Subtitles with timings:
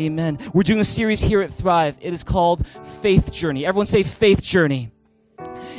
[0.00, 0.38] Amen.
[0.54, 1.98] We're doing a series here at Thrive.
[2.00, 3.66] It is called Faith Journey.
[3.66, 4.90] Everyone say Faith Journey.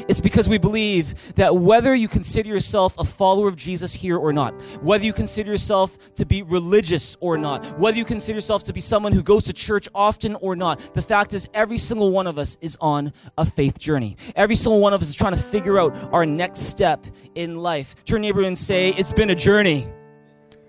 [0.08, 4.32] It's because we believe that whether you consider yourself a follower of Jesus here or
[4.32, 8.74] not, whether you consider yourself to be religious or not, whether you consider yourself to
[8.74, 12.28] be someone who goes to church often or not, the fact is every single one
[12.28, 14.18] of us is on a faith journey.
[14.36, 18.06] Every single one of us is trying to figure out our next step in life.
[18.06, 19.92] Turn neighbor and say, It's been a journey.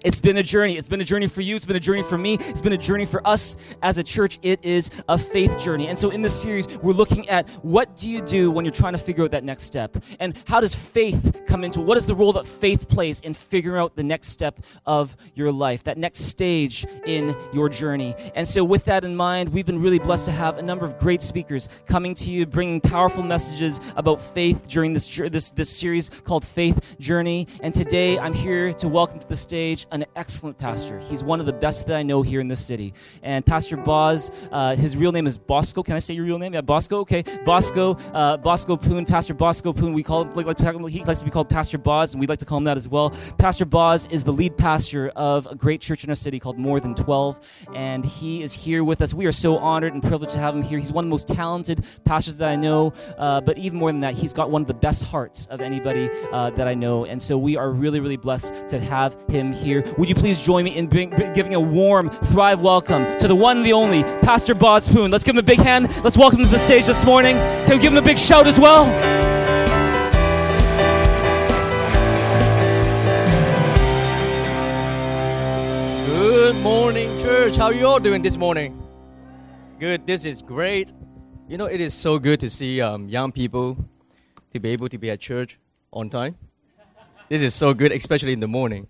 [0.05, 0.77] It's been a journey.
[0.77, 1.55] It's been a journey for you.
[1.55, 2.34] It's been a journey for me.
[2.34, 4.41] It's been a journey for us as a church.
[4.42, 5.88] It is a faith journey.
[5.88, 8.95] And so in this series, we're looking at what do you do when you're trying
[8.95, 9.97] to figure out that next step?
[10.19, 13.80] And how does faith come into what is the role that faith plays in figuring
[13.80, 18.14] out the next step of your life, that next stage in your journey?
[18.34, 20.98] And so with that in mind, we've been really blessed to have a number of
[20.98, 26.11] great speakers coming to you, bringing powerful messages about faith during this, this, this series
[26.11, 27.47] called Faith Journey.
[27.61, 30.98] And today I'm here to welcome to the stage an excellent pastor.
[30.98, 32.95] He's one of the best that I know here in this city.
[33.23, 35.83] And Pastor Boz, uh, his real name is Bosco.
[35.83, 36.55] Can I say your real name?
[36.55, 36.99] Yeah, Bosco.
[37.01, 37.95] Okay, Bosco.
[38.12, 39.05] Uh, Bosco Poon.
[39.05, 39.93] Pastor Bosco Poon.
[39.93, 40.33] We call him.
[40.34, 40.59] Like,
[40.91, 42.89] he likes to be called Pastor Boz, and we like to call him that as
[42.89, 43.11] well.
[43.39, 46.81] Pastor Boz is the lead pastor of a great church in our city called More
[46.81, 47.41] Than Twelve,
[47.75, 49.15] and he is here with us.
[49.15, 50.79] We are so honored and privileged to have him here.
[50.79, 52.93] He's one of the most talented pastors that I know.
[53.19, 56.09] Uh, but even more than that, he's got one of the best hearts of anybody
[56.33, 57.05] uh, that I know.
[57.05, 59.81] And so we are really, really blessed to have him here.
[59.98, 63.58] Would you please join me in bring, giving a warm Thrive welcome to the one
[63.58, 65.11] and the only Pastor Boz Poon?
[65.11, 65.88] Let's give him a big hand.
[66.05, 67.36] Let's welcome him to the stage this morning.
[67.36, 68.84] Can we give him a big shout as well?
[76.06, 77.56] Good morning, church.
[77.56, 78.80] How are you all doing this morning?
[79.78, 80.06] Good.
[80.06, 80.92] This is great.
[81.48, 83.77] You know, it is so good to see um, young people
[84.55, 85.58] to be able to be at church
[85.92, 86.36] on time.
[87.28, 88.88] This is so good, especially in the morning.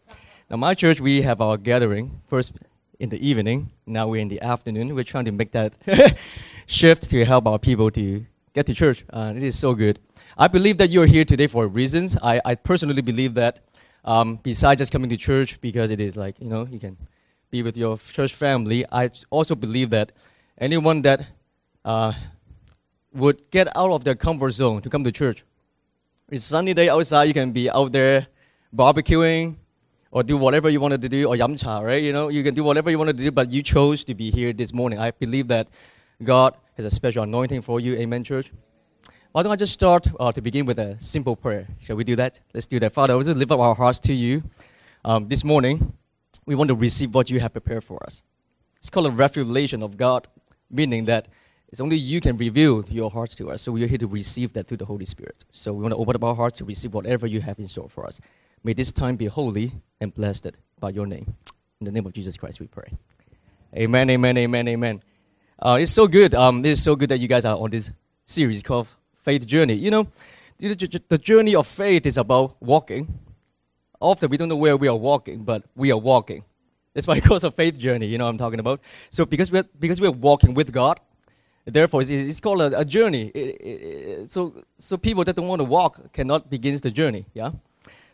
[0.53, 2.59] Now, my church, we have our gathering first
[3.01, 3.73] in the evening.
[3.87, 4.95] Now we're in the afternoon.
[4.95, 5.73] We're trying to make that
[6.67, 9.03] shift to help our people to get to church.
[9.11, 9.99] Uh, it is so good.
[10.37, 12.19] I believe that you're here today for reasons.
[12.23, 13.63] I, I personally believe that
[14.05, 16.99] um, besides just coming to church because it is like, you know, you can
[17.51, 20.13] be with your church family, I also believe that
[20.59, 21.29] anyone that
[21.83, 22.13] uh,
[23.15, 25.45] would get out of their comfort zone to come to church.
[26.31, 28.27] It's sunny day outside, you can be out there
[28.77, 29.57] barbecuing,
[30.13, 32.03] or do whatever you wanted to do, or yamcha, right?
[32.03, 34.31] You know, you can do whatever you wanted to do, but you chose to be
[34.31, 34.99] here this morning.
[35.01, 35.69] I believe that
[36.23, 37.95] God has a special anointing for you.
[37.95, 38.53] Amen, church.
[39.33, 41.67] Why don't I just start uh, to begin with a simple prayer?
[41.81, 42.39] Shall we do that?
[42.53, 42.93] Let's do that.
[42.93, 44.43] Father, we just lift up our hearts to you.
[45.05, 45.95] Um, this morning,
[46.45, 48.23] we want to receive what you have prepared for us.
[48.77, 50.29] It's called a revelation of God,
[50.71, 51.29] meaning that
[51.69, 53.63] it's only you can reveal your hearts to us.
[53.63, 55.47] So we are here to receive that through the Holy Spirit.
[55.53, 57.89] So we want to open up our hearts to receive whatever you have in store
[57.89, 58.21] for us.
[58.65, 61.35] May this time be holy and blessed by your name.
[61.81, 62.93] In the name of Jesus Christ, we pray.
[63.77, 65.03] Amen, amen, amen, amen.
[65.59, 66.33] Uh, it's so good.
[66.35, 67.91] Um, it's so good that you guys are on this
[68.25, 68.87] series called
[69.19, 69.75] Faith Journey.
[69.75, 70.07] You know,
[70.59, 73.13] the journey of faith is about walking.
[74.01, 76.45] Often we don't know where we are walking, but we are walking.
[76.95, 78.07] That's why it calls a faith journey.
[78.07, 78.81] You know what I'm talking about.
[79.11, 81.01] So because we're because we're walking with God,
[81.65, 83.33] therefore it's, it's called a, a journey.
[83.35, 87.25] It, it, it, so so people that don't want to walk cannot begin the journey.
[87.35, 87.51] Yeah.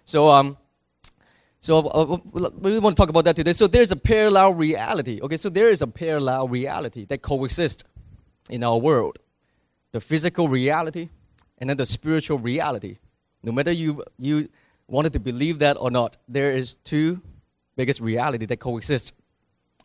[0.08, 0.56] So, um,
[1.60, 3.52] so uh, uh we want to talk about that today.
[3.52, 5.20] So there's a parallel reality.
[5.20, 7.84] Okay, so there is a parallel reality that coexists
[8.48, 9.18] in our world.
[9.92, 11.10] The physical reality
[11.58, 12.96] and then the spiritual reality.
[13.42, 14.48] No matter you you
[14.86, 17.20] wanted to believe that or not, there is two
[17.76, 19.14] biggest reality that coexist.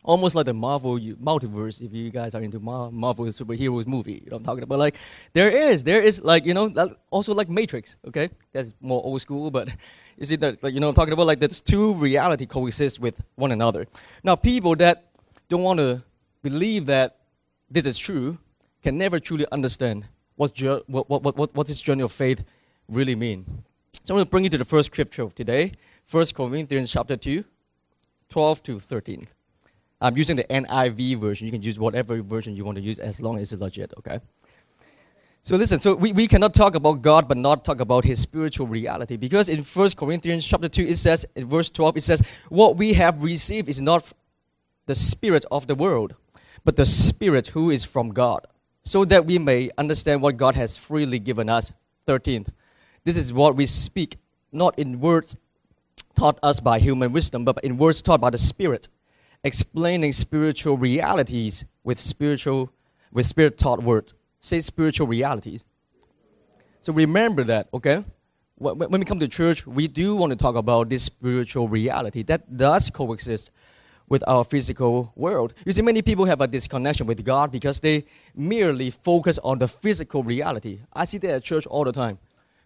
[0.04, 4.36] Almost like the Marvel multiverse, if you guys are into Marvel superheroes movie, you know
[4.36, 4.78] I'm talking about.
[4.78, 4.96] Like,
[5.32, 6.70] there is, there is like, you know,
[7.10, 8.28] also like Matrix, okay?
[8.52, 9.68] That's more old school, but
[10.18, 13.18] you see that, like, you know, I'm talking about like there's two reality coexist with
[13.36, 13.86] one another.
[14.22, 15.10] Now, people that
[15.48, 16.02] don't want to
[16.42, 17.16] believe that
[17.70, 18.38] this is true
[18.82, 20.04] can never truly understand
[20.36, 22.44] what's what, what, what, what this journey of faith
[22.88, 23.46] really mean.
[24.04, 25.72] So I'm going to bring you to the first scripture of today,
[26.10, 27.42] 1 Corinthians chapter 2,
[28.28, 29.26] 12 to 13.
[30.00, 31.46] I'm using the NIV version.
[31.46, 34.20] You can use whatever version you want to use as long as it's legit, okay?
[35.42, 38.66] So listen, so we, we cannot talk about God but not talk about his spiritual
[38.66, 39.16] reality.
[39.16, 42.94] Because in 1 Corinthians chapter 2, it says, in verse 12, it says, What we
[42.94, 44.10] have received is not
[44.86, 46.14] the spirit of the world,
[46.64, 48.46] but the spirit who is from God,
[48.84, 51.72] so that we may understand what God has freely given us.
[52.06, 52.48] 13th.
[53.04, 54.16] This is what we speak,
[54.50, 55.36] not in words
[56.16, 58.88] taught us by human wisdom, but in words taught by the Spirit,
[59.44, 62.70] explaining spiritual realities with spiritual
[63.12, 64.14] with spirit taught words
[64.44, 65.64] say spiritual realities.
[66.80, 68.04] So remember that, okay?
[68.56, 72.56] When we come to church, we do want to talk about this spiritual reality that
[72.56, 73.50] does coexist
[74.06, 75.54] with our physical world.
[75.64, 78.04] You see, many people have a disconnection with God because they
[78.36, 80.80] merely focus on the physical reality.
[80.92, 82.18] I see that at church all the time.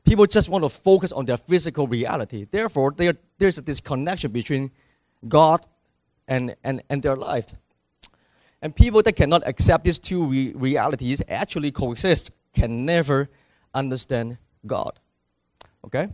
[0.05, 2.47] People just want to focus on their physical reality.
[2.51, 4.71] Therefore, there, there's a disconnection between
[5.27, 5.67] God
[6.29, 7.57] and, and, and their lives.
[8.63, 13.29] And people that cannot accept these two re- realities actually coexist, can never
[13.75, 14.93] understand God.
[15.85, 16.09] Okay?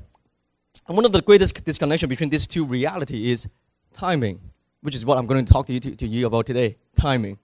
[0.86, 3.52] And one of the greatest disconnection between these two realities is
[3.94, 4.40] timing,
[4.82, 6.76] which is what I'm going to talk to you, to, to you about today.
[6.96, 7.38] Timing.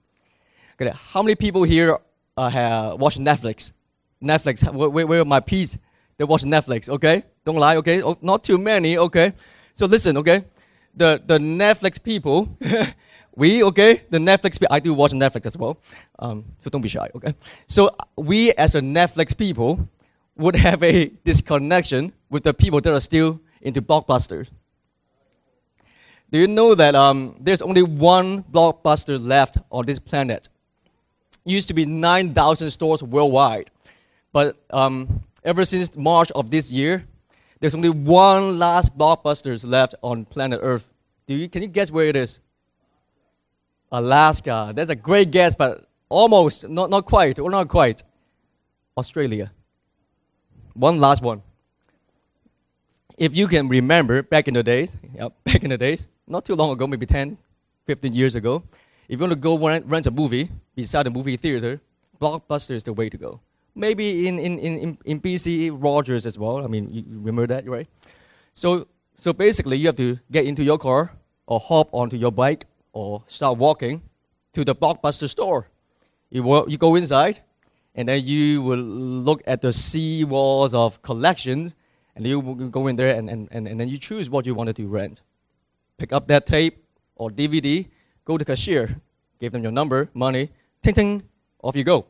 [0.79, 1.97] Okay, how many people here
[2.37, 3.73] uh, have watched Netflix?
[4.21, 5.77] Netflix, where, where are my peace?
[6.17, 7.23] They watch Netflix, okay?
[7.43, 8.03] Don't lie, okay?
[8.03, 9.33] Oh, not too many, okay?
[9.73, 10.43] So listen, okay?
[10.95, 12.57] The, the Netflix people,
[13.35, 14.01] we, okay?
[14.09, 15.77] The Netflix people, I do watch Netflix as well.
[16.19, 17.33] Um, so don't be shy, okay?
[17.67, 19.87] So we as a Netflix people
[20.37, 24.49] would have a disconnection with the people that are still into blockbusters.
[26.31, 30.47] Do you know that um, there's only one blockbuster left on this planet?
[31.43, 33.69] Used to be 9,000 stores worldwide.
[34.31, 37.05] But um, ever since March of this year,
[37.61, 40.91] there's only one last blockbuster left on planet Earth.
[41.27, 42.39] Do you, can you guess where it is?
[43.91, 44.73] Alaska.
[44.75, 48.01] That's a great guess, but almost, not, not quite, or not quite.
[48.97, 49.51] Australia.
[50.73, 51.43] One last one.
[53.17, 56.55] If you can remember back in the days, yep, back in the days, not too
[56.55, 57.37] long ago, maybe 10,
[57.85, 58.63] 15 years ago,
[59.07, 61.79] if you want to go rent, rent a movie beside a movie theater,
[62.19, 63.39] Blockbuster is the way to go.
[63.73, 66.63] Maybe in, in, in, in BC, Rogers as well.
[66.63, 67.87] I mean, you remember that, right?
[68.53, 71.13] So, so basically, you have to get into your car
[71.47, 74.01] or hop onto your bike or start walking
[74.53, 75.69] to the Blockbuster store.
[76.29, 77.39] You, you go inside,
[77.95, 81.75] and then you will look at the sea walls of collections,
[82.15, 84.53] and you will go in there and, and, and, and then you choose what you
[84.53, 85.21] wanted to rent.
[85.97, 86.83] Pick up that tape
[87.15, 87.87] or DVD,
[88.25, 88.99] go to cashier,
[89.39, 90.49] give them your number, money,
[90.81, 91.23] ting ting,
[91.61, 92.05] off you go.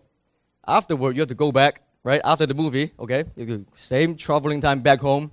[0.68, 3.26] Afterward, you have to go back, right, after the movie, okay?
[3.36, 5.32] You same traveling time back home,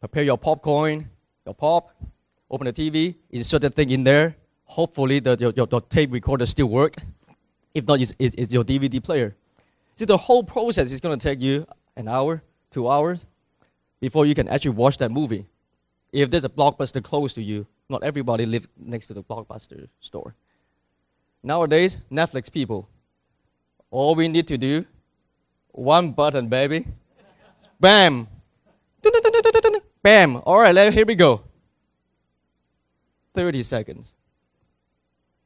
[0.00, 1.08] prepare your popcorn,
[1.46, 1.94] your pop,
[2.50, 4.36] open the TV, insert the thing in there.
[4.64, 6.94] Hopefully, the, your, your, your tape recorder still work.
[7.74, 9.36] If not, it's, it's, it's your DVD player.
[9.96, 11.66] See, the whole process is going to take you
[11.96, 13.26] an hour, two hours
[14.00, 15.46] before you can actually watch that movie.
[16.12, 20.34] If there's a blockbuster close to you, not everybody lives next to the blockbuster store.
[21.42, 22.88] Nowadays, Netflix people,
[23.94, 24.84] all we need to do,
[25.70, 26.84] one button, baby.
[27.78, 28.26] Bam.
[30.02, 30.36] Bam.
[30.44, 31.42] All right, here we go.
[33.34, 34.14] 30 seconds.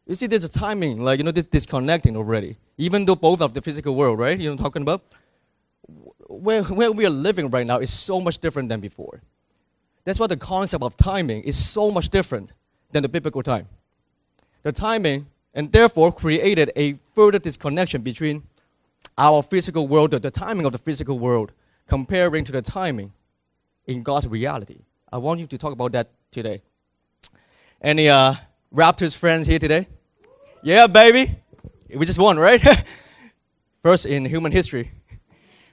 [0.07, 2.57] You see, there's a timing, like, you know, this disconnecting already.
[2.79, 4.39] Even though both of the physical world, right?
[4.39, 5.03] You know I'm talking about?
[6.29, 9.21] Where, where we are living right now is so much different than before.
[10.05, 12.55] That's why the concept of timing is so much different
[12.93, 13.69] than the biblical time.
[14.63, 15.27] The timing,
[15.59, 18.45] and therefore created a further disconnection between
[19.19, 21.51] our physical world, the timing of the physical world,
[21.89, 23.13] comparing to the timing
[23.85, 24.79] in God's reality.
[25.11, 26.63] I want you to talk about that today.
[27.83, 28.35] Any uh,
[28.73, 29.89] Raptors friends here today?
[30.63, 31.35] Yeah, baby.
[31.93, 32.63] We just won, right?
[33.83, 34.93] first in human history.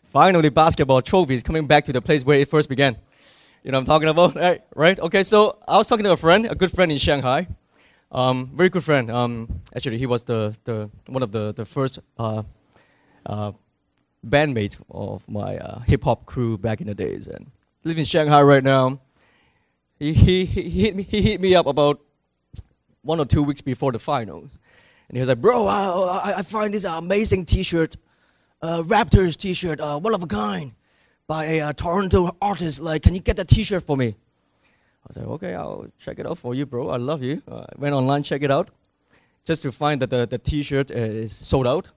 [0.05, 2.97] Finally, basketball trophies coming back to the place where it first began.
[3.63, 4.61] You know what I'm talking about, right?
[4.75, 4.99] Right?
[4.99, 7.47] Okay, so I was talking to a friend, a good friend in Shanghai.
[8.15, 9.11] Um, very good friend.
[9.11, 12.43] Um, actually, he was the, the one of the, the first uh,
[13.25, 13.51] uh,
[14.25, 17.27] bandmate of my uh, hip hop crew back in the days.
[17.27, 17.51] And
[17.83, 19.01] live in Shanghai right now.
[19.99, 21.99] He, he, he, hit me, he hit me up about
[23.01, 24.49] one or two weeks before the finals.
[25.09, 27.97] And he was like, Bro, I, I, find this amazing t shirt,
[28.61, 30.71] uh, Raptors t shirt, uh, one of a kind,
[31.27, 32.79] by a uh, Toronto artist.
[32.79, 34.15] Like, can you get that t shirt for me?
[35.05, 36.89] I was like, Okay, I'll check it out for you, bro.
[36.89, 37.41] I love you.
[37.49, 38.71] Uh, I went online, check it out,
[39.45, 41.89] just to find that the, the t shirt is sold out.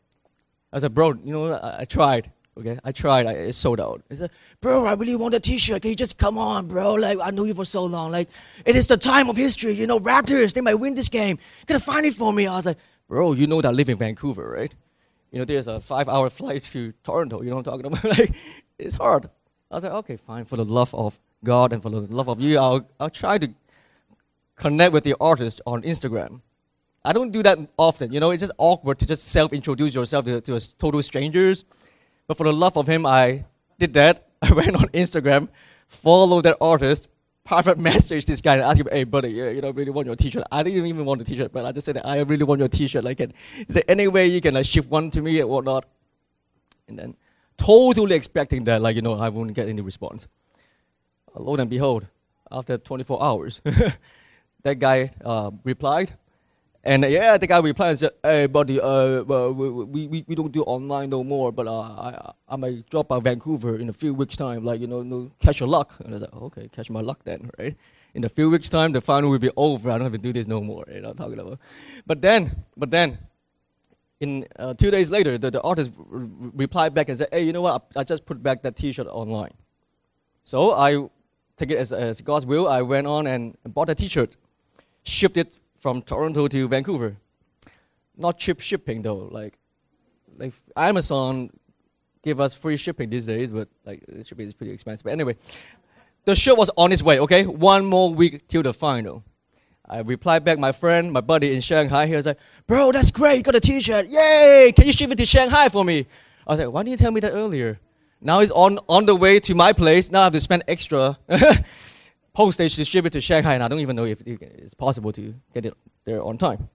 [0.73, 2.31] I said, Bro, you know, I, I tried.
[2.59, 3.27] Okay, I tried.
[3.27, 4.03] I, it's sold out.
[4.09, 5.81] He said, "Bro, I really want a T-shirt.
[5.83, 6.95] Can you just come on, bro?
[6.95, 8.11] Like I know you for so long.
[8.11, 8.29] Like
[8.67, 9.75] it is the time of history.
[9.75, 11.39] You know, Raptors they might win this game.
[11.69, 13.97] You find it for me?" I was like, "Bro, you know that I live in
[13.97, 14.75] Vancouver, right?
[15.31, 17.43] You know, there's a five-hour flight to Toronto.
[17.43, 18.05] You know what I'm talking about?
[18.19, 18.33] like
[18.77, 19.31] it's hard."
[19.71, 20.45] I was like, "Okay, fine.
[20.45, 23.49] For the love of God and for the love of you, I'll I'll try to
[24.57, 26.41] connect with the artist on Instagram."
[27.05, 28.13] I don't do that often.
[28.13, 31.65] You know, it's just awkward to just self-introduce yourself to, to total strangers.
[32.27, 33.45] But for the love of him, I
[33.79, 34.27] did that.
[34.43, 35.49] I went on Instagram,
[35.89, 37.09] followed that artist,
[37.45, 40.17] private message this guy and asked him, hey, buddy, yeah, you know, really want your
[40.17, 40.45] t-shirt.
[40.53, 42.69] I didn't even want the t-shirt, but I just said that I really want your
[42.69, 43.05] t-shirt.
[43.05, 43.31] Like, is
[43.69, 45.87] there any way you can like ship one to me or whatnot?
[46.89, 47.17] And then
[47.57, 50.29] totally expecting that, like, you know, I wouldn't get any response.
[51.35, 52.07] Lo and behold,
[52.51, 53.63] after 24 hours,
[54.63, 56.13] that guy uh, replied,
[56.85, 60.53] And uh, yeah, the guy replied and said, "Hey, buddy, uh, we, we, we, don't
[60.53, 64.15] do online no more, but uh, I I might drop by Vancouver in a few
[64.15, 66.89] weeks time, like you know, no, catch your luck." And I was like, "Okay, catch
[66.89, 67.77] my luck then, right?"
[68.15, 69.91] In a few weeks time, the final will be over.
[69.91, 70.85] I don't have to do this no more.
[70.91, 71.59] You know, talking about.
[72.07, 73.19] But then, but then,
[74.21, 77.63] in uh, two days later, the, the artist replied back and said, "Hey, you know
[77.63, 77.87] what?
[77.97, 79.53] I, I just put back that T-shirt online."
[80.45, 81.11] So I
[81.59, 82.69] take it as, as God's will.
[82.69, 84.37] I went on and bought a T-shirt,
[85.03, 87.17] shipped it from Toronto to Vancouver.
[88.17, 89.29] Not cheap shipping though.
[89.31, 89.55] Like,
[90.37, 91.51] like Amazon
[92.23, 95.05] give us free shipping these days, but like shipping is pretty expensive.
[95.05, 95.37] But anyway,
[96.25, 97.21] the shirt was on its way.
[97.21, 99.25] Okay, one more week till the final.
[99.89, 102.07] I replied back, my friend, my buddy in Shanghai.
[102.07, 103.37] He was like, "Bro, that's great.
[103.37, 104.07] You got a T-shirt.
[104.07, 104.73] Yay!
[104.77, 106.07] Can you ship it to Shanghai for me?"
[106.47, 107.79] I was like, "Why didn't you tell me that earlier?"
[108.21, 110.11] Now it's on on the way to my place.
[110.11, 111.17] Now I have to spend extra
[112.33, 115.35] postage to ship it to Shanghai, and I don't even know if it's possible to
[115.55, 116.69] get it there on time.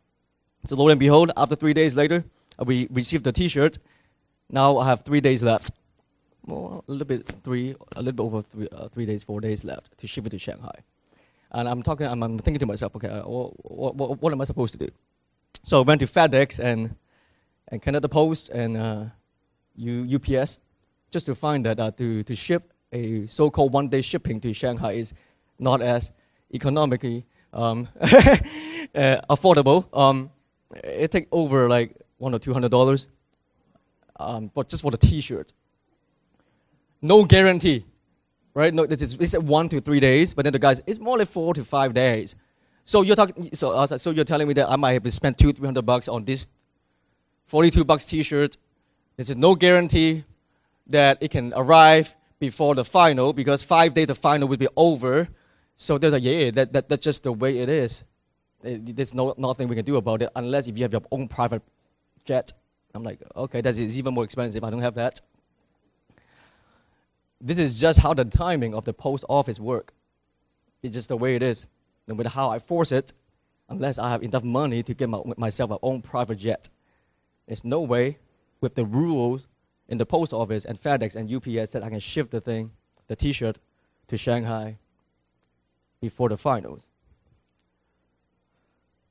[0.66, 2.24] So lo and behold, after three days later,
[2.58, 3.78] uh, we received the T-shirt.
[4.50, 5.72] Now I have three days left.
[6.46, 9.66] Well, a little bit three, a little bit over three, uh, three days, four days
[9.66, 10.76] left to ship it to Shanghai.
[11.52, 14.46] And I'm talking, I'm, I'm thinking to myself, okay, uh, what, what, what am I
[14.46, 14.90] supposed to do?
[15.66, 16.96] So I went to FedEx and
[17.70, 19.06] and Canada Post and uh,
[19.76, 20.60] U, UPS
[21.13, 25.13] just to find that uh, to, to ship a so-called one-day shipping to Shanghai is
[25.60, 26.12] not as
[26.53, 29.86] economically um, uh, affordable.
[29.93, 30.32] Um,
[30.84, 33.08] it take over like one or two hundred dollars,
[34.20, 35.53] um, but just for the T-shirt.
[37.01, 37.86] No guarantee,
[38.55, 38.74] right?
[38.74, 41.27] No, this is it's one to three days, but then the guys it's more like
[41.27, 42.36] four to five days.
[42.86, 43.50] So you're talking.
[43.53, 46.08] So like, so you're telling me that I might have spent two three hundred bucks
[46.08, 46.48] on this
[47.46, 48.58] forty-two bucks T-shirt.
[49.15, 50.24] There's no guarantee
[50.88, 55.30] that it can arrive before the final because five days the final will be over.
[55.75, 58.04] So there's a yeah, that, that that's just the way it is.
[58.62, 61.62] There's no nothing we can do about it unless if you have your own private
[62.25, 62.52] jet.
[62.94, 64.63] I'm like, okay, that is even more expensive.
[64.63, 65.20] I don't have that.
[67.42, 69.94] This is just how the timing of the post office work.
[70.82, 71.68] It's just the way it is.
[72.08, 73.13] No matter how I force it,
[73.68, 76.70] unless I have enough money to get my, myself my own private jet,
[77.48, 78.18] there's no way
[78.62, 79.48] with the rules
[79.88, 82.72] in the post office and FedEx and UPS that I can ship the thing,
[83.08, 83.58] the T-shirt,
[84.08, 84.78] to Shanghai
[86.02, 86.86] before the finals.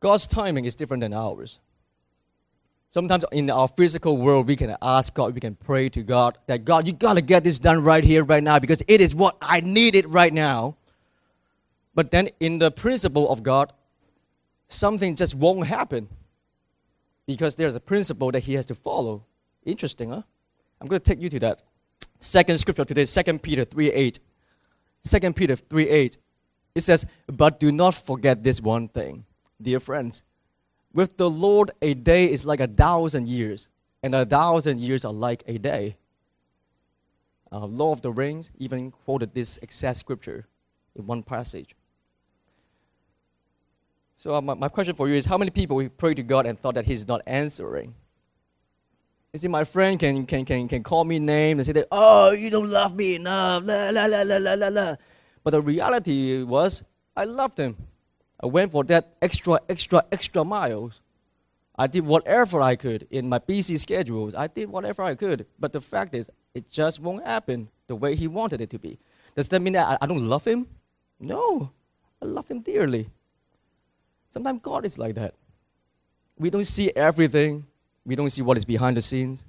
[0.01, 1.61] God's timing is different than ours.
[2.91, 6.65] Sometimes in our physical world, we can ask God, we can pray to God that
[6.65, 9.61] God, you gotta get this done right here, right now, because it is what I
[9.61, 10.77] need it right now.
[11.95, 13.73] But then in the principle of God,
[14.69, 16.09] something just won't happen
[17.27, 19.25] because there's a principle that He has to follow.
[19.65, 20.23] Interesting, huh?
[20.83, 21.63] I'm going to take you to that.
[22.19, 24.19] Second scripture today, 2 Peter 3 8.
[25.05, 26.17] 2 Peter 3 8.
[26.75, 29.25] It says, But do not forget this one thing,
[29.61, 30.25] dear friends.
[30.93, 33.69] With the Lord, a day is like a thousand years,
[34.03, 35.97] and a thousand years are like a day.
[37.53, 40.49] Uh, Lord of the Rings even quoted this exact scripture
[40.97, 41.77] in one passage.
[44.17, 46.45] So, uh, my, my question for you is how many people we pray to God
[46.45, 47.95] and thought that He's not answering?
[49.33, 52.33] You see, my friend can, can, can, can call me names and say that, oh,
[52.33, 54.95] you don't love me enough, la, la, la, la, la, la, la.
[55.43, 56.85] But the reality was,
[57.17, 57.75] I loved him.
[58.43, 61.01] I went for that extra, extra, extra miles.
[61.79, 64.35] I did whatever I could in my busy schedules.
[64.35, 65.47] I did whatever I could.
[65.59, 68.99] But the fact is, it just won't happen the way he wanted it to be.
[69.35, 70.67] Does that mean that I, I don't love him?
[71.19, 71.73] No.
[72.21, 73.09] I love him dearly.
[74.29, 75.35] Sometimes God is like that.
[76.37, 77.67] We don't see everything.
[78.05, 79.45] We don't see what is behind the scenes.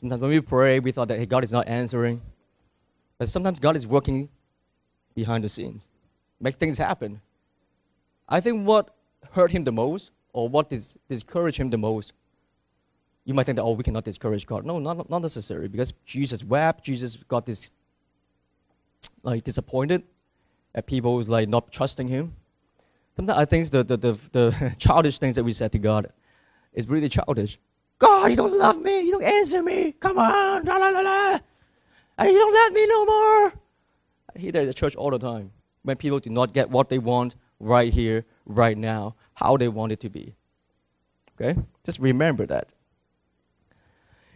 [0.00, 2.20] Sometimes when we pray, we thought that hey, God is not answering.
[3.18, 4.28] But sometimes God is working
[5.14, 5.88] behind the scenes,
[6.40, 7.20] make things happen.
[8.28, 8.90] I think what
[9.32, 12.12] hurt him the most, or what dis- discouraged him the most,
[13.24, 14.64] you might think that, oh, we cannot discourage God.
[14.64, 17.72] No, not, not necessary, because Jesus wept, Jesus got this,
[19.22, 20.02] like, disappointed
[20.74, 22.34] at people like, not trusting him.
[23.16, 26.12] Sometimes I think the, the, the, the childish things that we said to God
[26.74, 27.58] is really childish.
[27.98, 31.38] God, you don't love me, you don't answer me, come on, la la la la.
[32.18, 33.52] And you don't love me no more.
[34.34, 35.52] I hear that at the church all the time.
[35.82, 39.92] When people do not get what they want right here, right now, how they want
[39.92, 40.34] it to be.
[41.34, 41.58] Okay?
[41.84, 42.72] Just remember that.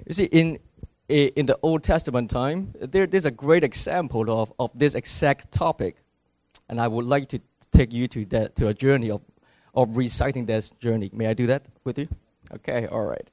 [0.07, 0.59] You see, in,
[1.09, 5.97] in the Old Testament time, there, there's a great example of, of this exact topic.
[6.69, 7.41] And I would like to
[7.73, 9.21] take you to, that, to a journey of,
[9.75, 11.11] of reciting this journey.
[11.13, 12.09] May I do that with you?
[12.53, 13.31] Okay, all right.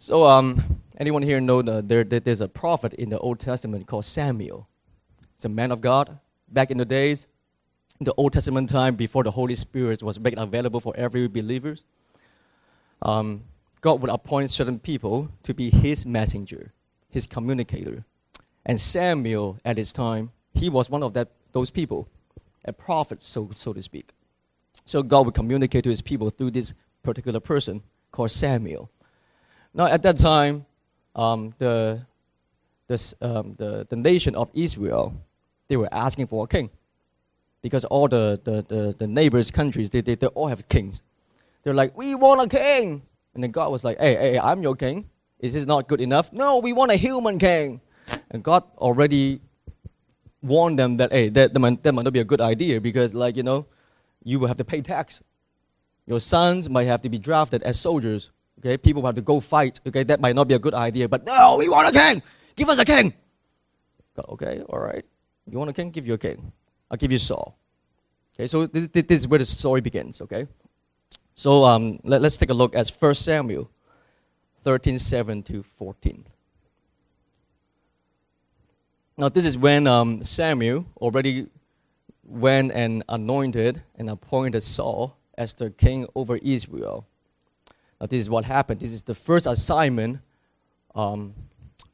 [0.00, 4.04] So, um, anyone here know that there, there's a prophet in the Old Testament called
[4.04, 4.68] Samuel?
[5.34, 6.20] It's a man of God.
[6.46, 7.26] Back in the days,
[7.98, 11.74] in the Old Testament time, before the Holy Spirit was made available for every believer,
[13.02, 13.42] um,
[13.80, 16.72] God would appoint certain people to be his messenger,
[17.10, 18.04] his communicator.
[18.64, 22.08] And Samuel, at his time, he was one of that, those people,
[22.64, 24.10] a prophet, so, so to speak.
[24.84, 28.88] So God would communicate to his people through this particular person called Samuel.
[29.78, 30.66] Now, at that time,
[31.14, 32.04] um, the,
[32.88, 35.14] this, um, the, the nation of Israel,
[35.68, 36.68] they were asking for a king.
[37.62, 41.00] Because all the, the, the, the neighbors' countries, they, they, they all have kings.
[41.62, 43.02] They're like, we want a king.
[43.34, 45.08] And then God was like, hey, hey, I'm your king.
[45.38, 46.32] Is this not good enough?
[46.32, 47.80] No, we want a human king.
[48.32, 49.40] And God already
[50.42, 53.14] warned them that, hey, that, that, might, that might not be a good idea because,
[53.14, 53.66] like, you know,
[54.24, 55.22] you will have to pay tax.
[56.04, 58.30] Your sons might have to be drafted as soldiers.
[58.58, 59.80] Okay, people have to go fight.
[59.86, 62.22] Okay, that might not be a good idea, but no, we want a king.
[62.56, 63.14] Give us a king.
[64.30, 65.04] Okay, all right.
[65.48, 65.90] You want a king?
[65.90, 66.52] Give you a king.
[66.90, 67.56] I'll give you Saul.
[68.34, 70.20] Okay, so this, this is where the story begins.
[70.20, 70.48] Okay,
[71.34, 73.70] so um, let, us take a look at 1 Samuel
[74.64, 76.24] 13 7 to 14.
[79.16, 81.48] Now, this is when um, Samuel already
[82.24, 87.06] went and anointed and appointed Saul as the king over Israel.
[88.06, 88.80] This is what happened.
[88.80, 90.20] This is the first assignment
[90.94, 91.34] um,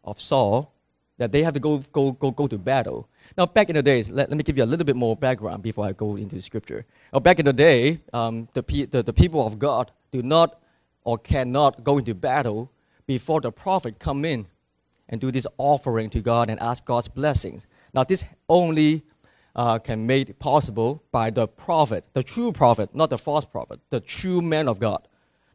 [0.03, 0.73] of Saul
[1.17, 3.09] that they have to go, go, go, go to battle.
[3.39, 5.63] Now, back in the days, let, let me give you a little bit more background
[5.63, 6.85] before I go into scripture.
[7.13, 10.61] Now, back in the day, um, the, the, the people of God do not
[11.05, 12.71] or cannot go into battle
[13.07, 14.47] before the prophet come in
[15.09, 17.67] and do this offering to God and ask God's blessings.
[17.93, 19.03] Now, this only
[19.55, 24.01] uh, can made possible by the prophet, the true prophet, not the false prophet, the
[24.01, 25.07] true man of God,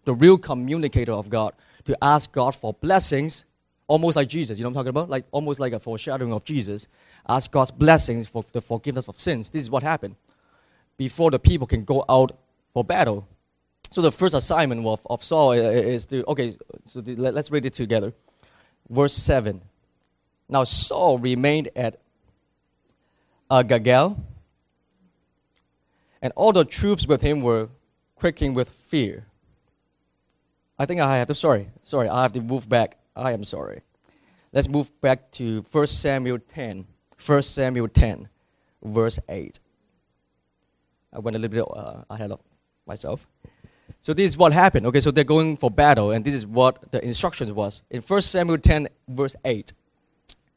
[0.09, 1.53] the real communicator of God,
[1.85, 3.45] to ask God for blessings,
[3.85, 4.57] almost like Jesus.
[4.57, 5.07] You know what I'm talking about?
[5.07, 6.87] Like almost like a foreshadowing of Jesus.
[7.27, 9.51] Ask God's blessings for the forgiveness of sins.
[9.51, 10.15] This is what happened
[10.97, 12.31] before the people can go out
[12.73, 13.27] for battle.
[13.91, 16.55] So the first assignment of, of Saul is to okay.
[16.85, 18.11] So the, let's read it together.
[18.89, 19.61] Verse seven.
[20.47, 21.99] Now Saul remained at
[23.51, 24.17] uh, Gilgal,
[26.19, 27.69] and all the troops with him were
[28.15, 29.27] quaking with fear.
[30.79, 32.97] I think I have to, sorry, sorry, I have to move back.
[33.13, 33.81] I am sorry.
[34.53, 36.87] Let's move back to 1 Samuel 10.
[37.23, 38.29] 1 Samuel 10,
[38.83, 39.59] verse 8.
[41.11, 42.39] I went a little bit uh, ahead of
[42.87, 43.27] myself.
[43.99, 44.85] So this is what happened.
[44.85, 47.83] Okay, so they're going for battle, and this is what the instructions was.
[47.89, 49.73] In 1 Samuel 10, verse 8,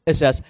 [0.05, 0.41] it says,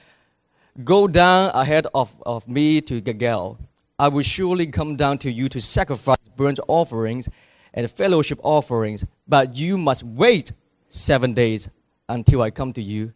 [0.83, 3.57] Go down ahead of, of me to Gilgal.
[3.97, 7.27] I will surely come down to you to sacrifice burnt offerings
[7.73, 10.51] and fellowship offerings, but you must wait
[10.89, 11.69] seven days
[12.07, 13.13] until I come to you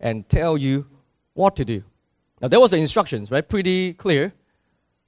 [0.00, 0.86] and tell you
[1.34, 1.82] what to do.
[2.40, 3.46] Now, there was the instructions, right?
[3.46, 4.32] Pretty clear,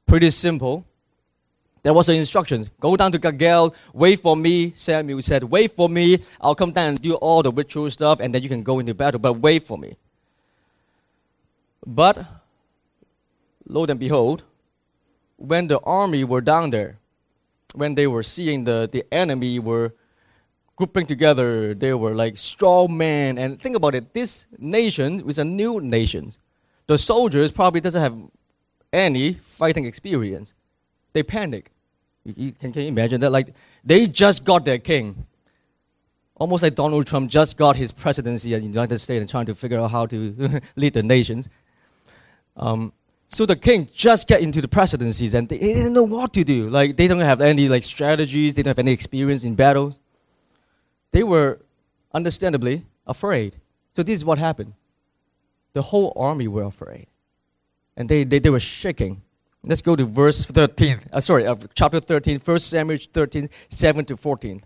[0.07, 0.85] pretty simple.
[1.83, 2.71] There was the instructions.
[2.79, 4.73] Go down to Gilgal, wait for me.
[4.75, 6.19] Samuel said, Wait for me.
[6.41, 8.95] I'll come down and do all the ritual stuff, and then you can go into
[8.95, 9.97] battle, but wait for me.
[11.87, 12.19] But,
[13.67, 14.43] lo and behold,
[15.37, 17.00] when the army were down there,
[17.75, 19.95] when they were seeing the, the enemy were
[20.77, 23.39] grouping together, they were like strong men.
[23.39, 26.33] And think about it, this nation is a new nation.
[26.87, 28.17] The soldiers probably doesn't have
[28.93, 30.55] any fighting experience.
[31.13, 31.71] They panic.
[32.25, 33.31] You, can, can you imagine that?
[33.31, 33.55] Like
[33.85, 35.27] they just got their king.
[36.37, 39.55] Almost like Donald Trump just got his presidency in the United States and trying to
[39.55, 41.49] figure out how to lead the nations.
[42.57, 42.93] Um,
[43.33, 46.69] so the king just get into the presidencies and they, didn't know what to do.
[46.69, 48.55] Like they don't have any like strategies.
[48.55, 49.97] They don't have any experience in battle.
[51.13, 51.61] They were
[52.13, 53.57] understandably afraid.
[53.95, 54.75] So this is what happened.
[55.75, 57.07] The whole army were afraid,
[57.97, 59.23] and they they, they were shaking.
[59.63, 60.99] Let's go to verse 13.
[61.13, 64.63] Uh, sorry, uh, chapter 13, 1 Samuel 13, 7 to 14.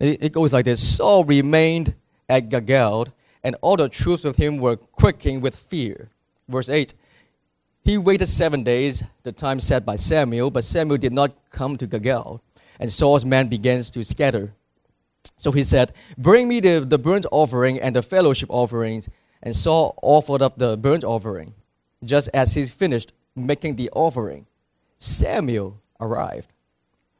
[0.00, 1.94] It, it goes like this Saul remained
[2.28, 3.08] at Gilgal
[3.46, 6.10] and all the troops with him were quaking with fear.
[6.48, 6.92] Verse 8
[7.84, 11.86] He waited seven days, the time set by Samuel, but Samuel did not come to
[11.86, 12.42] Gilgal,
[12.80, 14.52] and Saul's men began to scatter.
[15.36, 19.08] So he said, Bring me the, the burnt offering and the fellowship offerings.
[19.40, 21.54] And Saul offered up the burnt offering.
[22.02, 24.46] Just as he finished making the offering,
[24.98, 26.50] Samuel arrived.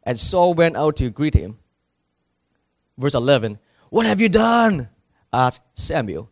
[0.02, 1.58] And Saul went out to greet him.
[2.98, 3.60] Verse 11
[3.90, 4.88] What have you done?
[5.44, 6.30] Asked Samuel.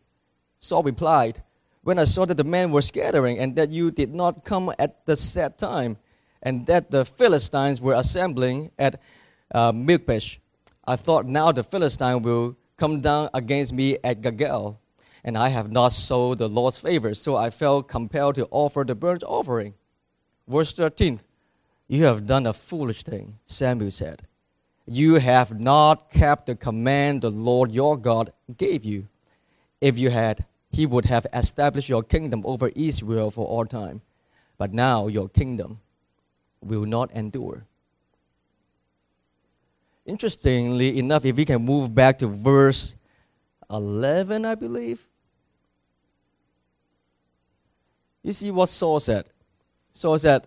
[0.59, 1.43] Saul replied,
[1.83, 5.05] When I saw that the men were scattering, and that you did not come at
[5.07, 5.99] the set time,
[6.43, 9.01] and that the Philistines were assembling at
[9.55, 9.73] uh,
[10.87, 14.81] I thought now the Philistine will come down against me at Gilgal.
[15.25, 18.95] and I have not sought the Lord's favor, so I felt compelled to offer the
[18.95, 19.75] burnt offering.
[20.47, 21.21] Verse 13
[21.89, 24.29] You have done a foolish thing, Samuel said.
[24.87, 29.09] You have not kept the command the Lord your God gave you.
[29.81, 34.03] If you had, he would have established your kingdom over Israel for all time.
[34.59, 35.81] But now your kingdom
[36.63, 37.65] will not endure.
[40.07, 42.95] Interestingly enough, if we can move back to verse
[43.71, 45.07] 11, I believe.
[48.23, 49.27] You see what Saul said?
[49.93, 50.47] Saul said,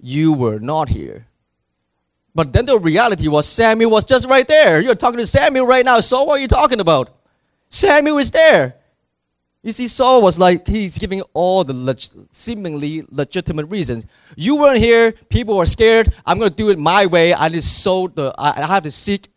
[0.00, 1.26] You were not here.
[2.34, 4.80] But then the reality was Samuel was just right there.
[4.80, 6.00] You're talking to Samuel right now.
[6.00, 7.10] Saul, what are you talking about?
[7.68, 8.76] Samuel is there.
[9.62, 14.06] You see, Saul was like, he's giving all the leg- seemingly legitimate reasons.
[14.34, 16.12] You weren't here, people were scared.
[16.26, 17.32] I'm going to do it my way.
[17.32, 19.28] I just so the, I have to seek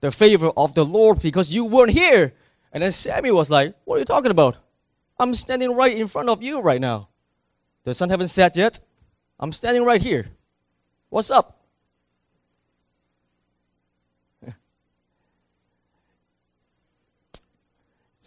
[0.00, 2.32] the favor of the Lord because you weren't here.
[2.72, 4.58] And then Samuel was like, What are you talking about?
[5.18, 7.08] I'm standing right in front of you right now.
[7.84, 8.78] The sun haven't set yet.
[9.40, 10.26] I'm standing right here.
[11.08, 11.57] What's up?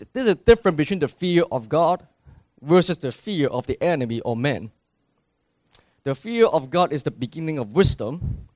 [0.02, 2.08] So there's a difference between the fear of God
[2.60, 4.72] versus the fear of the enemy or man.
[6.04, 8.48] The fear of God is the beginning of wisdom,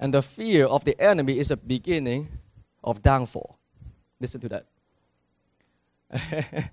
[0.00, 2.26] and the fear of the enemy is the beginning
[2.82, 3.56] of downfall.
[4.18, 4.48] Listen to
[6.10, 6.72] that.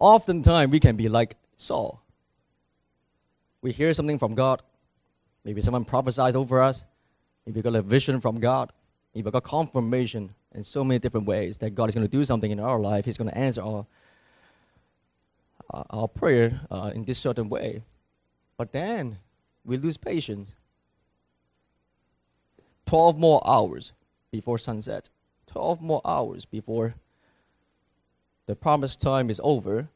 [0.00, 2.02] Oftentimes, we can be like Saul.
[3.62, 4.62] We hear something from God.
[5.44, 6.82] Maybe someone prophesies over us.
[7.46, 8.72] Maybe we got a vision from God.
[9.14, 12.24] Maybe we got confirmation in so many different ways that God is going to do
[12.24, 13.04] something in our life.
[13.04, 13.86] He's going to answer our,
[15.70, 17.82] our prayer uh, in this certain way.
[18.56, 19.18] But then
[19.64, 20.54] we lose patience.
[22.86, 23.92] 12 more hours
[24.30, 25.10] before sunset.
[25.48, 26.94] 12 more hours before
[28.46, 29.88] the promised time is over.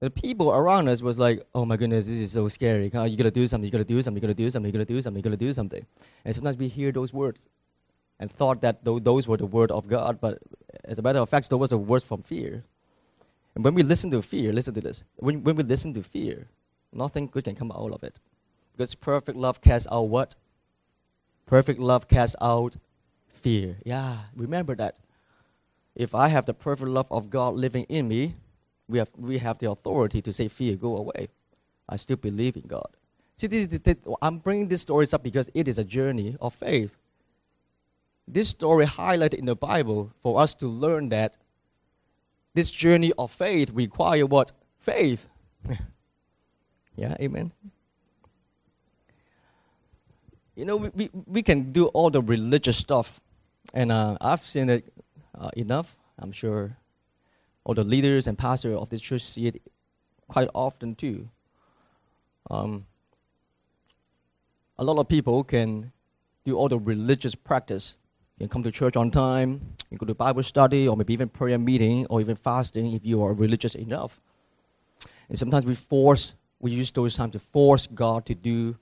[0.00, 2.84] The people around us was like, oh my goodness, this is so scary.
[2.84, 5.02] You gotta do something, you gotta do something, you gotta do something, you gotta do
[5.02, 5.86] something, you gotta do something.
[6.24, 7.46] And sometimes we hear those words
[8.20, 10.38] and thought that those were the word of God, but
[10.84, 12.62] as a matter of fact, those were the words from fear.
[13.54, 15.02] And when we listen to fear, listen to this.
[15.16, 16.46] When, when we listen to fear,
[16.92, 18.20] nothing good can come out of it.
[18.76, 20.34] Because perfect love casts out what?
[21.46, 22.76] Perfect love casts out
[23.28, 23.78] fear.
[23.84, 24.98] Yeah, remember that.
[25.96, 28.36] If I have the perfect love of God living in me,
[28.86, 31.28] we have, we have the authority to say, Fear, go away.
[31.88, 32.86] I still believe in God.
[33.36, 36.96] See, this, this, I'm bringing these stories up because it is a journey of faith
[38.26, 41.36] this story highlighted in the Bible for us to learn that
[42.54, 44.52] this journey of faith require what?
[44.78, 45.28] Faith.
[46.96, 47.52] yeah, amen.
[50.56, 53.20] You know, we, we, we can do all the religious stuff,
[53.72, 54.92] and uh, I've seen it
[55.38, 55.96] uh, enough.
[56.18, 56.76] I'm sure
[57.64, 59.62] all the leaders and pastors of this church see it
[60.28, 61.28] quite often too.
[62.50, 62.86] Um,
[64.78, 65.92] a lot of people can
[66.44, 67.96] do all the religious practice
[68.40, 71.28] you can come to church on time, you go to Bible study, or maybe even
[71.28, 74.18] prayer meeting, or even fasting if you are religious enough.
[75.28, 78.78] And sometimes we force, we use those times to force God to do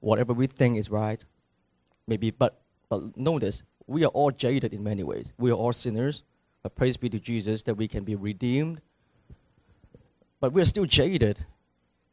[0.00, 1.22] whatever we think is right.
[2.06, 5.34] Maybe, but, but notice, we are all jaded in many ways.
[5.36, 6.22] We are all sinners,
[6.62, 8.80] but praise be to Jesus that we can be redeemed.
[10.40, 11.44] But we are still jaded.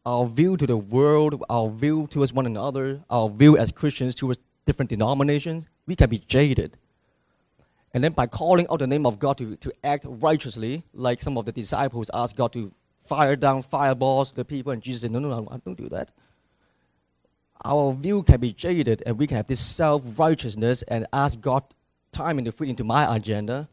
[0.05, 4.39] Our view to the world, our view towards one another, our view as Christians towards
[4.65, 6.77] different denominations, we can be jaded.
[7.93, 11.37] And then by calling out the name of God to, to act righteously, like some
[11.37, 15.11] of the disciples asked God to fire down fireballs to the people, and Jesus said,
[15.11, 16.11] No, no, no, I don't do that.
[17.65, 21.63] Our view can be jaded, and we can have this self righteousness and ask God
[22.11, 23.67] time and to fit into my agenda.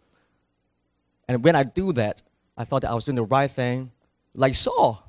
[1.28, 2.22] And when I do that,
[2.56, 3.92] I thought that I was doing the right thing,
[4.34, 5.02] like Saul.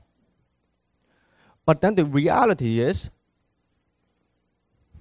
[1.66, 3.10] But then the reality is,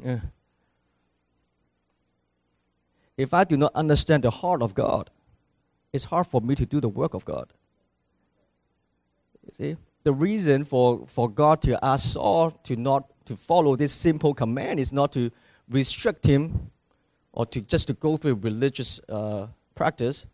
[0.04, 0.20] yeah,
[3.16, 5.10] if I do not understand the heart of God,
[5.92, 7.52] it's hard for me to do the work of God.
[9.46, 9.76] You see?
[10.04, 14.78] The reason for, for God to ask Saul to not to follow this simple command
[14.78, 15.30] is not to
[15.68, 16.70] restrict him
[17.32, 20.26] or to just to go through religious uh, practice.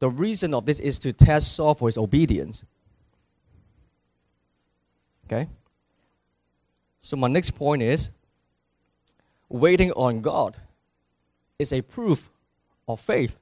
[0.00, 2.64] The reason of this is to test Saul for his obedience.
[5.24, 5.48] Okay?
[7.00, 8.10] So my next point is
[9.48, 10.56] waiting on God
[11.58, 12.30] is a proof
[12.88, 13.36] of faith.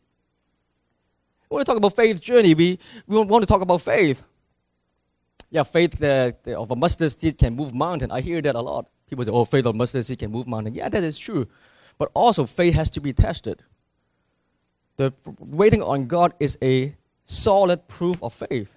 [1.48, 4.22] When we talk about faith journey, we, we want to talk about faith.
[5.50, 8.11] Yeah, faith the, the, of a mustard seed can move mountain.
[8.11, 8.88] I hear that a lot.
[9.09, 10.74] People say, oh, faith of mustard seed can move mountain.
[10.74, 11.46] Yeah, that is true.
[11.98, 13.62] But also, faith has to be tested.
[14.96, 18.77] The waiting on God is a solid proof of faith.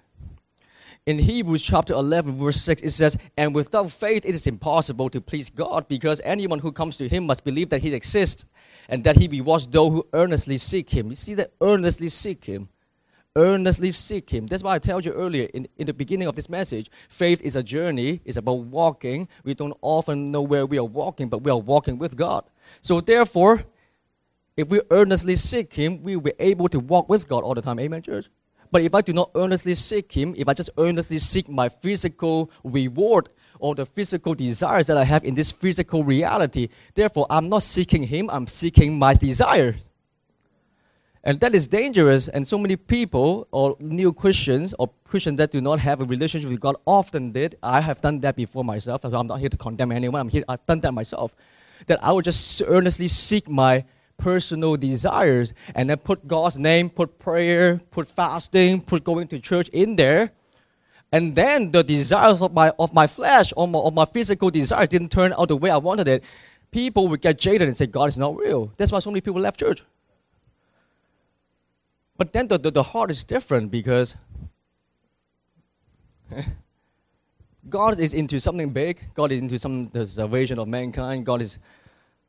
[1.06, 5.20] In Hebrews chapter 11, verse 6, it says, And without faith it is impossible to
[5.20, 8.44] please God, because anyone who comes to him must believe that he exists
[8.88, 11.08] and that he be watched those who earnestly seek him.
[11.08, 11.52] You see that?
[11.60, 12.68] Earnestly seek him.
[13.36, 14.46] Earnestly seek him.
[14.46, 17.54] That's why I told you earlier in, in the beginning of this message faith is
[17.54, 19.28] a journey, it's about walking.
[19.44, 22.44] We don't often know where we are walking, but we are walking with God.
[22.80, 23.64] So, therefore,
[24.56, 27.62] if we earnestly seek Him, we will be able to walk with God all the
[27.62, 27.78] time.
[27.78, 28.26] Amen, church?
[28.72, 32.50] But if I do not earnestly seek Him, if I just earnestly seek my physical
[32.64, 33.28] reward
[33.60, 38.02] or the physical desires that I have in this physical reality, therefore I'm not seeking
[38.02, 39.74] Him, I'm seeking my desire.
[41.24, 42.28] And that is dangerous.
[42.28, 46.48] And so many people, or new Christians, or Christians that do not have a relationship
[46.48, 47.56] with God, often did.
[47.62, 49.04] I have done that before myself.
[49.04, 50.20] I'm not here to condemn anyone.
[50.20, 50.44] I'm here.
[50.48, 51.34] I've done that myself.
[51.86, 53.84] That I would just earnestly seek my
[54.16, 59.68] personal desires and then put God's name, put prayer, put fasting, put going to church
[59.68, 60.32] in there.
[61.10, 64.88] And then the desires of my of my flesh or my, of my physical desires
[64.88, 66.22] didn't turn out the way I wanted it.
[66.70, 68.72] People would get jaded and say God is not real.
[68.76, 69.82] That's why so many people left church.
[72.18, 74.16] But then the, the, the heart is different because
[77.68, 79.00] God is into something big.
[79.14, 81.24] God is into some the salvation of mankind.
[81.24, 81.58] God is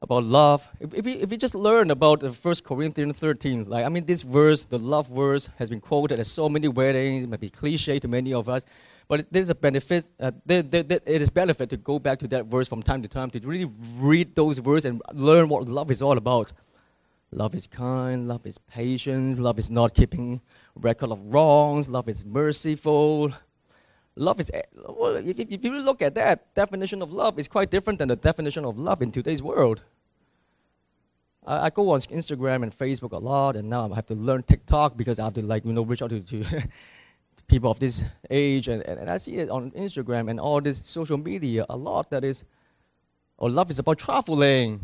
[0.01, 0.67] about love.
[0.79, 4.05] If, if, we, if we just learn about the First Corinthians 13, like I mean,
[4.05, 7.23] this verse, the love verse, has been quoted at so many weddings.
[7.23, 8.65] It might be cliche to many of us,
[9.07, 10.05] but there's a benefit.
[10.19, 13.01] Uh, there, there, there, it is benefit to go back to that verse from time
[13.01, 16.51] to time to really read those words and learn what love is all about.
[17.31, 18.27] Love is kind.
[18.27, 19.37] Love is patience.
[19.37, 20.41] Love is not keeping
[20.75, 21.87] record of wrongs.
[21.89, 23.31] Love is merciful.
[24.19, 27.71] Love is, eh, well, if, if you look at that, definition of love is quite
[27.71, 29.81] different than the definition of love in today's world.
[31.47, 34.43] I, I go on Instagram and Facebook a lot, and now I have to learn
[34.43, 36.63] TikTok because I have to, like, you know, reach out to, to
[37.47, 38.67] people of this age.
[38.67, 42.09] And, and, and I see it on Instagram and all this social media a lot
[42.09, 42.43] that is,
[43.39, 44.81] oh, love is about traveling.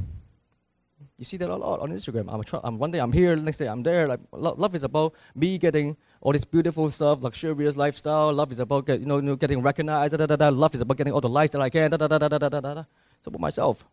[1.17, 2.27] You see that a lot on Instagram.
[2.27, 4.07] I'm, I'm one day I'm here, next day I'm there.
[4.07, 8.33] Like love, love is about me getting all this beautiful stuff, luxurious lifestyle.
[8.33, 10.17] Love is about get, you know, getting recognized.
[10.17, 10.49] Da, da, da.
[10.49, 11.91] Love is about getting all the likes that I can.
[11.91, 12.83] Da, da, da, da, da, da, da.
[13.17, 13.85] It's about myself.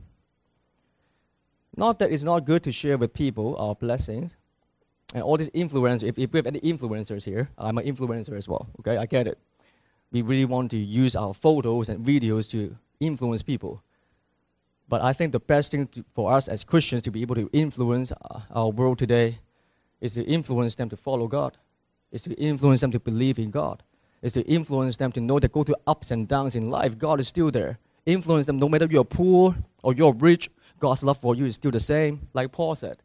[1.76, 4.36] Not that it's not good to share with people our blessings
[5.14, 6.02] and all these influencers.
[6.08, 8.68] If, if we have any influencers here, I'm an influencer as well.
[8.80, 9.38] Okay, I get it.
[10.10, 13.82] We really want to use our photos and videos to influence people.
[14.88, 17.48] But I think the best thing to, for us as Christians to be able to
[17.52, 19.38] influence uh, our world today
[20.00, 21.56] is to influence them to follow God,
[22.10, 23.82] is to influence them to believe in God,
[24.20, 27.20] is to influence them to know that go through ups and downs in life, God
[27.20, 27.78] is still there.
[28.04, 31.70] Influence them no matter you're poor or you're rich, God's love for you is still
[31.70, 32.98] the same, like Paul said.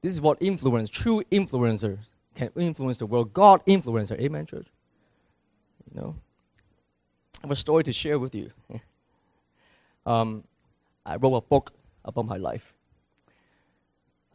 [0.00, 1.98] This is what influence, true influencers
[2.36, 3.32] can influence the world.
[3.32, 4.68] God influencer, amen, church.
[5.92, 6.16] You know,
[7.42, 8.52] I have a story to share with you.
[10.06, 10.44] um,
[11.04, 11.72] I wrote a book
[12.04, 12.72] about my life.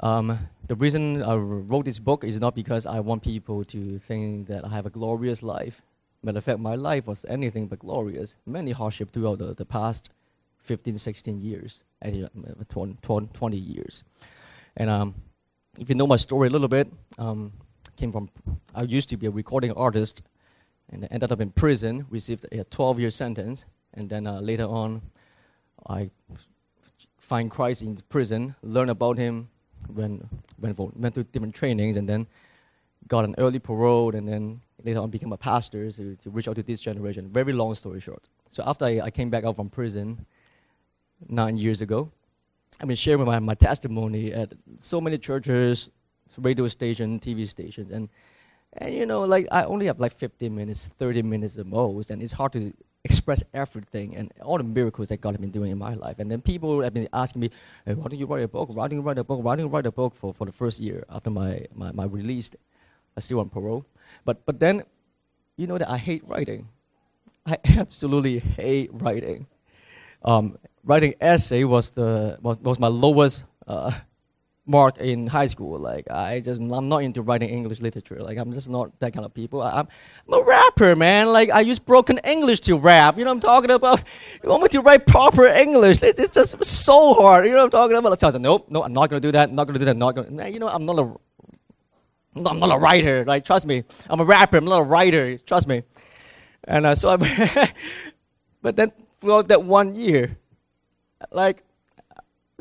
[0.01, 4.47] Um, the reason I wrote this book is not because I want people to think
[4.47, 5.81] that I have a glorious life.
[6.23, 8.35] Matter of fact, my life was anything but glorious.
[8.45, 10.11] Many hardships throughout the, the past
[10.63, 11.83] 15, 16 years,
[12.69, 14.03] 20, 20 years.
[14.77, 15.15] And um,
[15.79, 17.51] if you know my story a little bit, um,
[17.95, 18.29] came from,
[18.73, 20.23] I used to be a recording artist
[20.91, 25.01] and ended up in prison, received a 12 year sentence, and then uh, later on,
[25.87, 26.09] I
[27.19, 29.49] find Christ in prison, learn about him,
[29.89, 30.25] went,
[30.59, 32.27] went, for, went through different trainings, and then
[33.07, 36.55] got an early parole, and then later on became a pastor to, to reach out
[36.55, 37.27] to this generation.
[37.29, 38.27] Very long story short.
[38.49, 40.25] So after I, I came back out from prison
[41.29, 42.11] nine years ago,
[42.79, 45.89] I've been sharing my, my testimony at so many churches,
[46.37, 48.09] radio stations, TV stations, and
[48.73, 52.23] and you know, like I only have like 15 minutes, 30 minutes at most, and
[52.23, 55.77] it's hard to express everything and all the miracles that God has been doing in
[55.77, 56.19] my life.
[56.19, 57.49] And then people have been asking me,
[57.85, 58.69] hey, why don't you write a book?
[58.69, 59.43] Why don't you write a book?
[59.43, 62.05] Why don't you write a book for, for the first year after my, my, my
[62.05, 62.51] release?
[63.17, 63.85] I still on parole.
[64.23, 64.83] But, but then,
[65.57, 66.67] you know that I hate writing.
[67.45, 69.47] I absolutely hate writing.
[70.23, 73.91] Um, writing essay was, the, was, was my lowest uh,
[74.65, 75.79] mark in high school.
[75.79, 78.21] Like I just I'm not into writing English literature.
[78.21, 79.61] Like I'm just not that kind of people.
[79.61, 79.87] I, am
[80.31, 81.31] a rapper, man.
[81.31, 83.17] Like I use broken English to rap.
[83.17, 84.03] You know what I'm talking about?
[84.43, 86.01] You want me to write proper English?
[86.03, 87.45] It's, it's just so hard.
[87.45, 88.19] You know what I'm talking about?
[88.19, 89.49] So I said, nope, no, I'm not gonna do that.
[89.49, 89.91] I'm not gonna do that.
[89.91, 90.49] I'm not gonna.
[90.49, 91.13] You know, I'm not a.
[92.45, 93.25] I'm not a writer.
[93.25, 94.57] Like trust me, I'm a rapper.
[94.57, 95.37] I'm not a writer.
[95.39, 95.83] Trust me.
[96.63, 97.71] And uh, so I.
[98.61, 100.37] but then throughout that one year,
[101.31, 101.63] like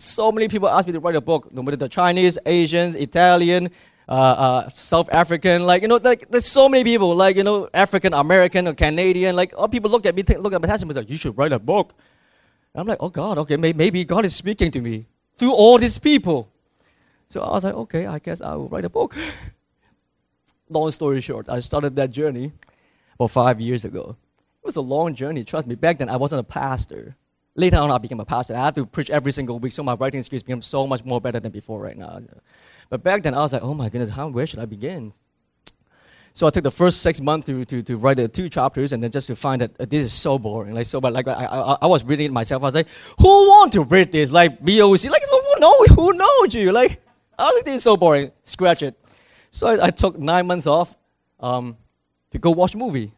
[0.02, 3.70] so many people ask me to write a book, no matter the Chinese, Asians, Italian,
[4.08, 7.68] uh, uh, South African, like you know, like there's so many people, like you know,
[7.72, 11.10] African American or Canadian, like all people look at me, look at my testimony, like
[11.10, 11.94] you should write a book.
[12.74, 15.78] And I'm like, oh God, okay, may- maybe God is speaking to me through all
[15.78, 16.50] these people.
[17.28, 19.14] So I was like, okay, I guess I will write a book.
[20.68, 22.52] long story short, I started that journey
[23.14, 24.16] about five years ago.
[24.62, 25.74] It was a long journey, trust me.
[25.74, 27.16] Back then, I wasn't a pastor.
[27.56, 28.54] Later on, I became a pastor.
[28.54, 31.20] I had to preach every single week, so my writing skills became so much more
[31.20, 32.20] better than before right now.
[32.88, 35.12] But back then, I was like, oh my goodness, how, where should I begin?
[36.32, 39.02] So I took the first six months to, to, to write the two chapters, and
[39.02, 41.00] then just to find that uh, this is so boring, like so.
[41.00, 42.62] But like I, I, I was reading it myself.
[42.62, 42.86] I was like,
[43.18, 44.30] who want to read this?
[44.30, 46.72] Like BOC, like who know who knows you?
[46.72, 47.02] Like
[47.38, 48.30] I was like, this is so boring.
[48.44, 48.96] Scratch it.
[49.50, 50.96] So I, I took nine months off
[51.40, 51.76] um,
[52.30, 53.12] to go watch a movie,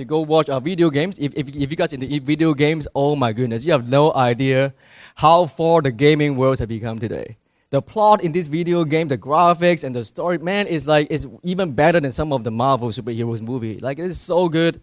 [0.00, 1.18] to go watch uh, video games.
[1.18, 4.74] If, if, if you guys into video games, oh my goodness, you have no idea
[5.14, 7.36] how far the gaming world has become today
[7.70, 11.26] the plot in this video game, the graphics and the story, man, is like it's
[11.44, 13.78] even better than some of the Marvel superheroes movie.
[13.78, 14.80] Like it is so good.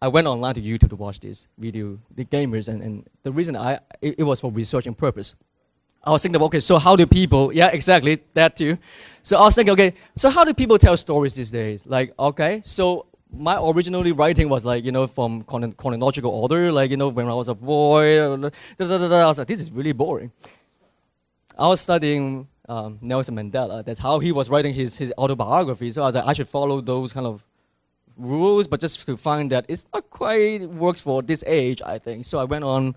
[0.00, 3.56] I went online to YouTube to watch this video, the gamers, and, and the reason
[3.56, 5.34] I it, it was for research and purpose.
[6.02, 7.52] I was thinking, okay, so how do people?
[7.52, 8.76] Yeah, exactly that too.
[9.22, 11.86] So I was thinking, okay, so how do people tell stories these days?
[11.86, 16.96] Like, okay, so my originally writing was like you know from chronological order, like you
[16.96, 18.26] know when I was a boy.
[18.78, 20.32] Da, da, da, I was like, this is really boring.
[21.56, 23.84] I was studying um, Nelson Mandela.
[23.84, 25.92] That's how he was writing his, his autobiography.
[25.92, 27.44] So I was like, I should follow those kind of
[28.16, 32.24] rules, but just to find that it's not quite works for this age, I think.
[32.24, 32.96] So I went on,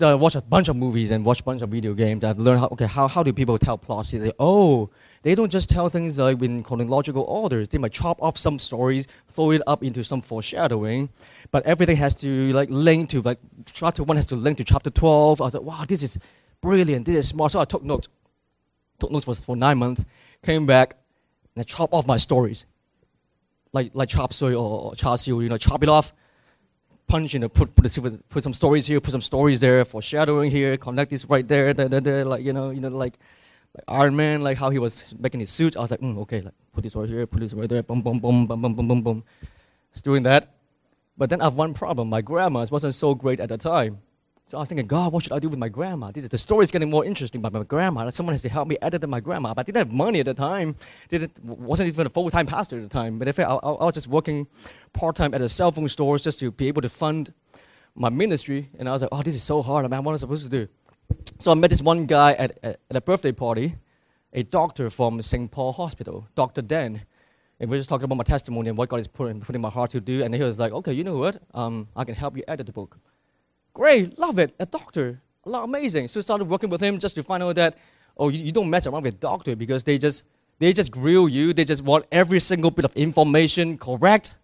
[0.00, 2.24] watched a bunch of movies and watched a bunch of video games.
[2.24, 4.10] I've learned how, okay, how, how do people tell plots?
[4.10, 4.90] They say, oh,
[5.24, 7.68] they don't just tell things like in chronological orders.
[7.70, 11.08] They might chop off some stories, throw it up into some foreshadowing,
[11.50, 13.40] but everything has to like link to like
[13.72, 15.40] chapter one has to link to chapter twelve.
[15.40, 16.16] I was like, wow, this is
[16.60, 17.50] brilliant, this is smart.
[17.50, 18.08] So I took notes.
[19.00, 20.04] Took notes for, for nine months,
[20.40, 20.94] came back,
[21.56, 22.64] and I chopped off my stories.
[23.72, 26.12] Like, like chop suey or, char siu, you know, chop it off,
[27.08, 30.48] punch, you know, put, put, the, put some stories here, put some stories there, foreshadowing
[30.52, 33.18] here, connect this right there, there, there, there like, you know, you know, like,
[33.74, 35.76] like Iron Man, like how he was making his suit.
[35.76, 38.02] I was like, mm, okay, like, put this right here, put this right there, boom,
[38.02, 39.24] boom, boom, boom, boom, boom, boom, boom.
[39.92, 40.54] Just doing that.
[41.16, 42.08] But then I have one problem.
[42.08, 43.98] My grammar wasn't so great at the time.
[44.46, 46.10] So I was thinking, God, what should I do with my grandma?
[46.10, 48.10] This is, the story is getting more interesting by my grandma.
[48.10, 49.54] Someone has to help me edit my grandma.
[49.54, 50.76] But I didn't have money at the time.
[51.08, 53.18] Didn't, wasn't even a full-time pastor at the time.
[53.18, 54.46] But in fact, I, I was just working
[54.92, 57.32] part-time at a cell phone store just to be able to fund
[57.94, 58.68] my ministry.
[58.78, 59.86] And I was like, oh, this is so hard.
[59.86, 60.68] I mean, what am I supposed to do?
[61.38, 63.74] So I met this one guy at, at, a birthday party,
[64.32, 65.50] a doctor from St.
[65.50, 66.62] Paul Hospital, Dr.
[66.62, 67.02] Dan.
[67.60, 69.70] And we were just talking about my testimony and what God is putting, putting my
[69.70, 70.22] heart to do.
[70.22, 71.40] And he was like, okay, you know what?
[71.52, 72.98] Um, I can help you edit the book.
[73.74, 74.54] Great, love it.
[74.58, 76.08] A doctor, a lot amazing.
[76.08, 77.76] So I started working with him just to find out that,
[78.16, 80.24] oh, you, you don't mess around with doctor because they just
[80.58, 81.52] they just grill you.
[81.52, 84.34] They just want every single bit of information correct.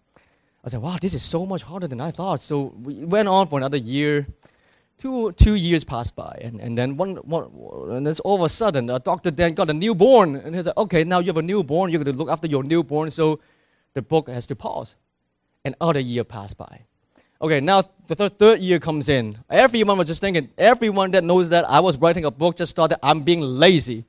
[0.63, 2.41] I said, wow, this is so much harder than I thought.
[2.41, 4.27] So we went on for another year.
[5.01, 7.49] Two, two years passed by, and, and then one, one,
[7.89, 11.03] and all of a sudden, a doctor then got a newborn, and he said, okay,
[11.03, 13.39] now you have a newborn, you're going to look after your newborn, so
[13.95, 14.95] the book has to pause.
[15.65, 16.81] Another year passed by.
[17.41, 19.39] Okay, now the th- third year comes in.
[19.49, 22.91] Everyone was just thinking, everyone that knows that I was writing a book just thought
[22.91, 24.05] that I'm being lazy.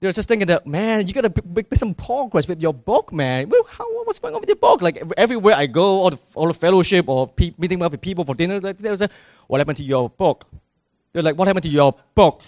[0.00, 3.50] They're just thinking that, man, you gotta make some progress with your book, man.
[3.50, 4.80] Well, how, what's going on with your book?
[4.80, 8.24] Like everywhere I go, all the, all the fellowship or pe- meeting up with people
[8.24, 9.08] for dinner, like, they say,
[9.50, 10.46] what happened to your book?
[11.12, 12.42] They're like, what happened to your book?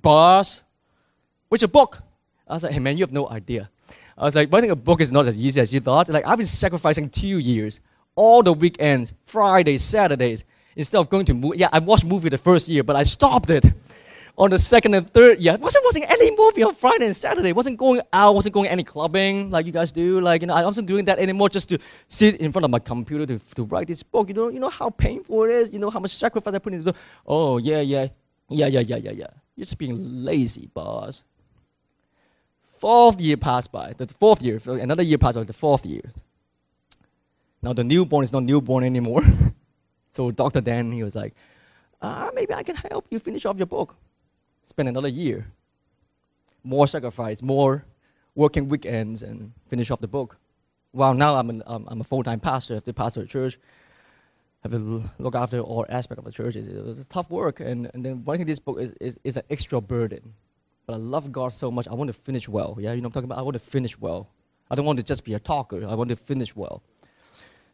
[0.00, 0.62] Boss,
[1.48, 1.98] Which book?
[2.46, 3.68] I was like, hey man, you have no idea.
[4.16, 6.08] I was like, writing a book is not as easy as you thought.
[6.08, 7.80] Like I've been sacrificing two years
[8.14, 10.44] all the weekends, Fridays, Saturdays,
[10.76, 11.58] instead of going to movie.
[11.58, 13.64] Yeah, I watched movie the first year, but I stopped it
[14.38, 15.56] on the second and third year.
[15.56, 17.52] Wasn't watching any movie on Friday and Saturday.
[17.52, 20.20] wasn't going out, wasn't going any clubbing like you guys do.
[20.20, 22.78] Like, you know, I wasn't doing that anymore just to sit in front of my
[22.78, 24.28] computer to, to write this book.
[24.28, 25.72] You know, you know how painful it is?
[25.72, 26.96] You know how much sacrifice I put into it?
[27.26, 28.08] Oh, yeah, yeah,
[28.50, 29.26] yeah, yeah, yeah, yeah, yeah.
[29.56, 31.24] You're just being lazy, boss.
[32.78, 33.94] Fourth year passed by.
[33.96, 36.12] The fourth year, another year passed by, the fourth year.
[37.62, 39.22] Now the newborn is not newborn anymore.
[40.10, 40.60] so Dr.
[40.60, 41.34] Dan, he was like,
[42.02, 43.96] ah, maybe I can help you finish off your book.
[44.66, 45.46] Spend another year.
[46.62, 47.84] More sacrifice, more
[48.34, 50.36] working weekends and finish off the book.
[50.92, 53.58] Well, now I'm, an, um, I'm a full-time pastor, I have to pastor a church,
[54.62, 56.56] have to look after all aspects of the church.
[56.56, 59.80] It was tough work, and, and then writing this book is, is, is an extra
[59.80, 60.34] burden.
[60.86, 62.76] But I love God so much, I want to finish well.
[62.80, 63.38] Yeah, you know I'm talking about?
[63.38, 64.28] I want to finish well.
[64.70, 66.82] I don't want to just be a talker, I want to finish well.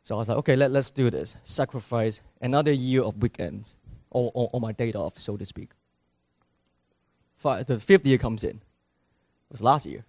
[0.03, 1.37] So I was like, okay, let, let's do this.
[1.45, 3.77] Sacrifice another year of weekends,
[4.11, 5.71] or, or, or my day off, so to speak.
[7.43, 8.57] Fi- the fifth year comes in.
[8.57, 10.05] It was last year.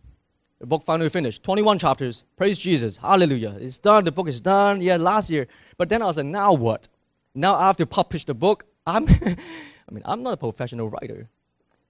[0.60, 1.44] The book finally finished.
[1.44, 2.24] 21 chapters.
[2.38, 2.96] Praise Jesus.
[2.98, 3.56] Hallelujah.
[3.60, 4.06] It's done.
[4.06, 4.80] The book is done.
[4.80, 5.48] Yeah, last year.
[5.78, 6.88] But then I was like, now what?
[7.36, 8.66] Now I have to publish the book.
[8.88, 11.28] I'm, I mean, I'm not a professional writer.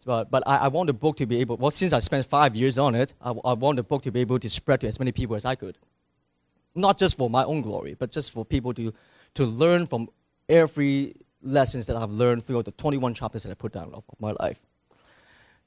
[0.06, 2.56] But, but I, I want the book to be able, well, since I spent five
[2.56, 5.00] years on it, I, I want the book to be able to spread to as
[5.00, 5.78] many people as I could.
[6.76, 8.94] Not just for my own glory, but just for people to,
[9.36, 10.10] to learn from
[10.50, 14.20] every lessons that I've learned throughout the 21 chapters that I put down of, of
[14.20, 14.62] my life.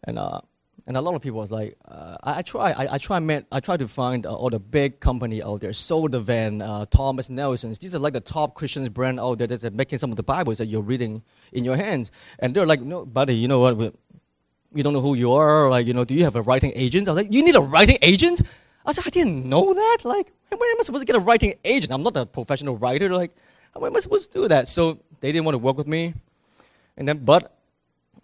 [0.06, 0.40] And, uh,
[0.86, 3.44] and a lot of people was like, uh, I, I, try, I, I try, man,
[3.50, 7.78] I try to find uh, all the big company out there, Zondervan, uh, Thomas Nelson's.
[7.78, 10.22] These are like the top Christian brand out there that are making some of the
[10.22, 12.12] Bibles that you're reading in your hands.
[12.38, 13.94] And they're like, no, buddy, you know what?
[14.70, 15.68] We don't know who you are.
[15.70, 17.08] Like, you know, do you have a writing agent?
[17.08, 18.42] I was like, you need a writing agent?
[18.84, 19.98] I said, I didn't know that.
[20.04, 21.92] Like, when am I supposed to get a writing agent?
[21.92, 23.08] I'm not a professional writer.
[23.08, 23.34] Like,
[23.74, 24.68] how am I supposed to do that?
[24.68, 26.14] So they didn't want to work with me.
[26.96, 27.55] And then, but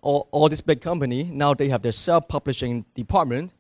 [0.03, 3.55] all, all this big company, now they have their self-publishing department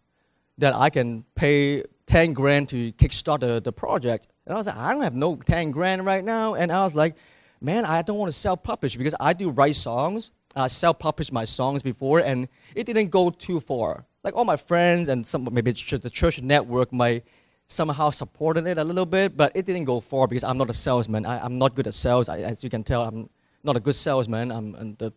[0.59, 4.29] that I can pay 10 grand to kickstart the, the project.
[4.45, 6.55] And I was like, I don't have no 10 grand right now.
[6.55, 7.15] And I was like,
[7.61, 10.31] man, I don't want to self-publish because I do write songs.
[10.55, 14.05] I self-published my songs before, and it didn't go too far.
[14.23, 17.25] Like all my friends and some maybe the church network might
[17.67, 20.75] somehow supported it a little bit, but it didn't go far because I'm not a
[20.75, 21.25] salesman.
[21.25, 22.29] I, am not good at sales.
[22.29, 23.31] I, as you can tell, I'm
[23.65, 24.53] not a good salesman.
[24.53, 25.13] I'm, the,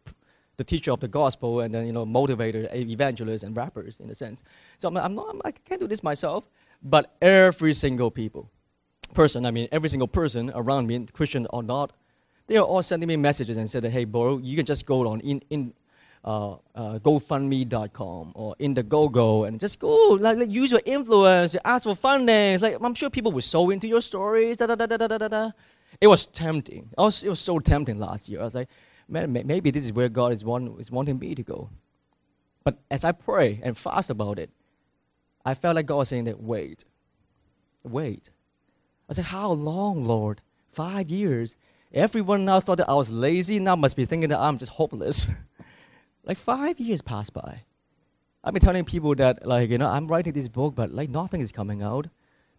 [0.58, 4.16] the teacher of the gospel and then, you know, motivator, evangelist, and rappers in a
[4.16, 4.44] sense.
[4.78, 6.48] So I'm, I'm not, I'm, I can't do this myself.
[6.82, 8.50] But every single people,
[9.14, 11.94] person, I mean, every single person around me, Christian or not,
[12.48, 15.20] they are all sending me messages and said, hey, bro, you can just go on
[15.22, 15.74] in, in
[16.24, 21.96] uh, uh, GoFundMe.com or Indiegogo and just go, like, like use your influence, ask for
[21.96, 22.60] funding.
[22.60, 24.58] like, I'm sure people will sow into your stories.
[24.58, 25.52] Da, da, da, da, da, da, da.
[26.02, 26.90] It was tempting.
[26.98, 28.42] I was, it was so tempting last year.
[28.42, 28.70] I was like,
[29.08, 31.70] maybe this is where God is, want, is wanting me to go.
[32.64, 34.50] But as I pray and fast about it,
[35.46, 36.84] I felt like God was saying that, wait,
[37.84, 38.32] wait.
[39.10, 40.42] I said, how long, Lord?
[40.72, 41.56] Five years.
[41.94, 43.60] Everyone now thought that I was lazy.
[43.60, 45.30] Now must be thinking that I'm just hopeless.
[46.24, 47.62] like five years passed by.
[48.44, 51.42] I've been telling people that, like, you know, I'm writing this book, but like nothing
[51.42, 52.08] is coming out.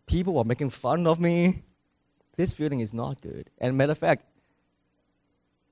[0.06, 1.62] People are making fun of me.
[2.36, 3.50] This feeling is not good.
[3.58, 4.24] And matter of fact,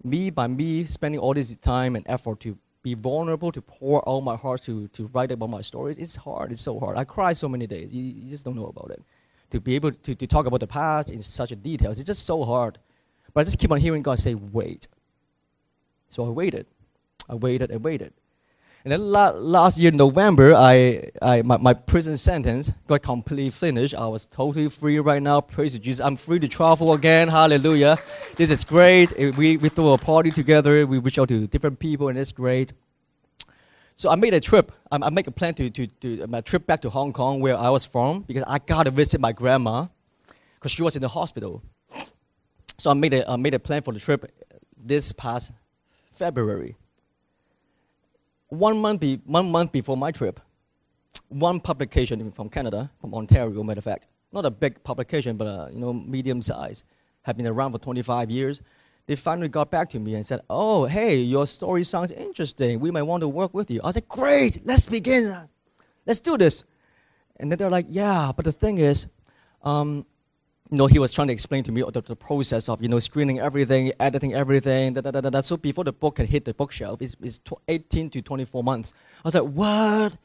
[0.05, 4.21] me by me spending all this time and effort to be vulnerable, to pour all
[4.21, 6.53] my heart to, to write about my stories, it's hard.
[6.53, 6.99] It's so hard.
[6.99, 7.93] I cry so many days.
[7.93, 9.03] You, you just don't know about it.
[9.51, 12.45] To be able to, to talk about the past in such details, it's just so
[12.45, 12.79] hard.
[13.33, 14.87] But I just keep on hearing God say, wait.
[16.09, 16.67] So I waited.
[17.29, 18.13] I waited and waited.
[18.85, 23.95] And then la- last year, November, I, I, my, my prison sentence got completely finished.
[23.95, 25.41] I was totally free right now.
[25.41, 26.05] Praise Jesus.
[26.05, 27.29] I'm free to travel again.
[27.29, 27.97] Hallelujah.
[28.37, 29.11] This is great.
[29.39, 30.87] We, we throw a party together.
[30.87, 32.75] We reach out to different people, and it's great.
[33.97, 34.71] So I made a trip.
[34.93, 37.57] I, I made a plan to, to, to my trip back to Hong Kong, where
[37.57, 39.87] I was from, because I got to visit my grandma,
[40.57, 41.63] because she was in the hospital.
[42.77, 44.31] So I made a, I made a plan for the trip
[44.77, 45.53] this past
[46.11, 46.77] February
[48.59, 50.41] one month, be, one month before my trip,
[51.29, 55.71] one publication from Canada, from Ontario, matter of fact, not a big publication, but a,
[55.73, 56.85] you know, medium size,
[57.23, 58.63] have been around for 25 years.
[59.07, 62.81] They finally got back to me and said, "Oh, hey, your story sounds interesting.
[62.81, 65.49] We might want to work with you." I said, "Great, let's begin.
[66.07, 66.65] Let's do this."
[67.37, 69.07] And then they're like, "Yeah, but the thing is,
[69.63, 70.07] um,
[70.71, 72.99] you know, he was trying to explain to me the, the process of, you know,
[72.99, 76.55] screening everything, editing everything, da, da, da, da, So before the book can hit the
[76.55, 77.39] bookshelf, it's, it's
[77.69, 78.95] 18 to 24 months.
[79.19, 80.17] I was like, what?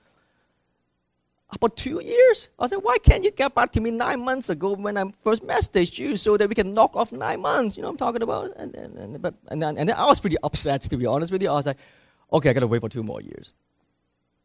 [1.51, 2.49] About two years?
[2.57, 5.11] I was like, why can't you get back to me nine months ago when I
[5.23, 7.75] first messaged you so that we can knock off nine months?
[7.75, 8.51] You know what I'm talking about?
[8.55, 11.31] And, and, and, but, and, then, and then I was pretty upset, to be honest
[11.31, 11.49] with you.
[11.49, 11.77] I was like,
[12.31, 13.53] okay, I got to wait for two more years.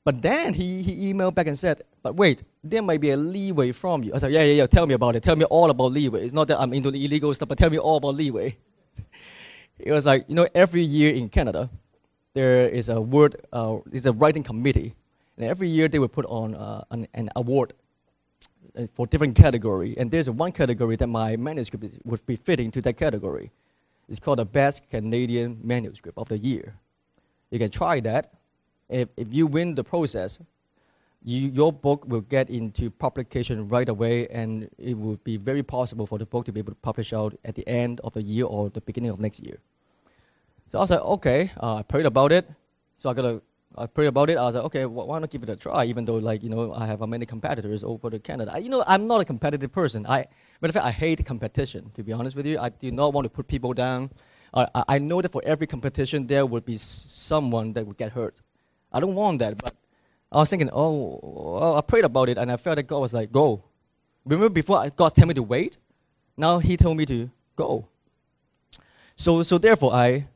[0.04, 3.72] But then he, he emailed back and said, but wait, there might be a leeway
[3.72, 4.12] from you.
[4.14, 5.22] I said, yeah, yeah, yeah, tell me about it.
[5.22, 6.24] Tell me all about leeway.
[6.24, 8.56] It's not that I'm into the illegal stuff, but tell me all about leeway.
[9.78, 11.70] it was like, you know, every year in Canada,
[12.34, 14.94] there is a word, uh, it's a writing committee.
[15.38, 17.72] And every year they would put on uh, an, an award
[18.78, 19.94] uh, for different category.
[19.96, 23.52] And there's one category that my manuscript would be fitting to that category.
[24.06, 26.74] It's called the Best Canadian Manuscript of the Year.
[27.50, 28.34] You can try that
[28.88, 30.40] if, if you win the process,
[31.22, 36.06] you, your book will get into publication right away, and it will be very possible
[36.06, 38.44] for the book to be able to publish out at the end of the year
[38.44, 39.58] or the beginning of next year.
[40.68, 42.46] So I was like, okay, uh, I prayed about it.
[42.96, 43.42] So I got to,
[43.76, 44.36] I prayed about it.
[44.36, 45.84] I was like, okay, well, why not give it a try?
[45.84, 48.52] Even though, like, you know, I have many competitors over to Canada.
[48.54, 50.04] I, you know, I'm not a competitive person.
[50.06, 50.26] I,
[50.60, 51.90] matter of fact, I hate competition.
[51.94, 54.10] To be honest with you, I do not want to put people down.
[54.52, 58.40] Uh, I know that for every competition, there would be someone that would get hurt.
[58.94, 59.58] I don't want that.
[59.58, 59.74] But
[60.30, 63.32] I was thinking, oh, I prayed about it and I felt that God was like,
[63.32, 63.64] go.
[64.24, 65.76] Remember before God told me to wait?
[66.36, 67.88] Now He told me to go.
[69.16, 70.26] So, so therefore, I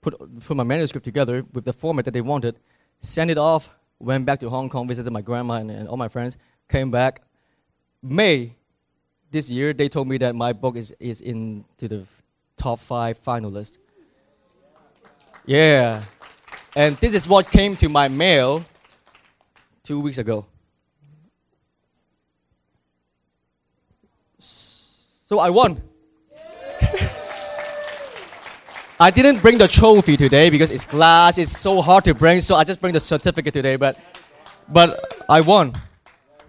[0.00, 2.58] put, put my manuscript together with the format that they wanted,
[3.00, 6.08] sent it off, went back to Hong Kong, visited my grandma and, and all my
[6.08, 6.36] friends,
[6.68, 7.22] came back.
[8.02, 8.54] May
[9.30, 12.06] this year, they told me that my book is, is into the
[12.56, 13.76] top five finalists.
[15.44, 16.02] Yeah.
[16.78, 18.64] And this is what came to my mail
[19.82, 20.46] two weeks ago.
[24.38, 25.82] So I won.
[29.00, 31.36] I didn't bring the trophy today because it's glass.
[31.36, 33.74] It's so hard to bring, so I just bring the certificate today.
[33.74, 33.98] But,
[34.68, 35.72] but I won.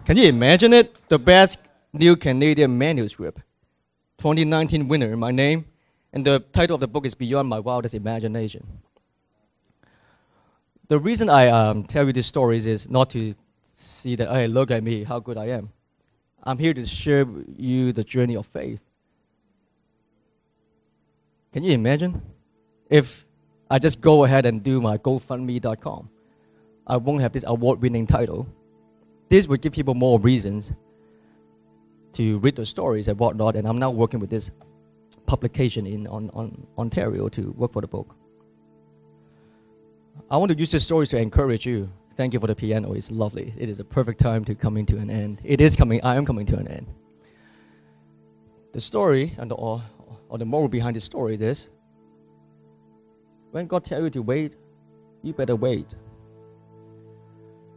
[0.04, 0.96] Can you imagine it?
[1.08, 1.58] The best
[1.92, 3.38] new Canadian manuscript.
[4.18, 5.64] 2019 winner, my name.
[6.12, 8.64] And the title of the book is Beyond My Wildest Imagination.
[10.90, 13.32] The reason I um, tell you these stories is not to
[13.62, 15.70] see that, hey, look at me, how good I am.
[16.42, 18.80] I'm here to share with you the journey of faith.
[21.52, 22.20] Can you imagine?
[22.90, 23.24] if
[23.70, 26.10] I just go ahead and do my GoFundMe.com,
[26.86, 28.48] I won't have this award winning title.
[29.28, 30.72] This would give people more reasons
[32.14, 33.54] to read the stories and whatnot.
[33.54, 34.50] And I'm now working with this
[35.26, 38.16] publication in on, on Ontario to work for the book.
[40.30, 41.90] I want to use this story to encourage you.
[42.16, 42.92] Thank you for the piano.
[42.92, 43.54] It's lovely.
[43.56, 45.40] It is a perfect time to coming to an end.
[45.44, 46.02] It is coming.
[46.02, 46.86] I am coming to an end.
[48.72, 49.82] The story and the, or,
[50.28, 51.70] or the moral behind the story is
[53.50, 54.56] when God tells you to wait,
[55.22, 55.94] you better wait.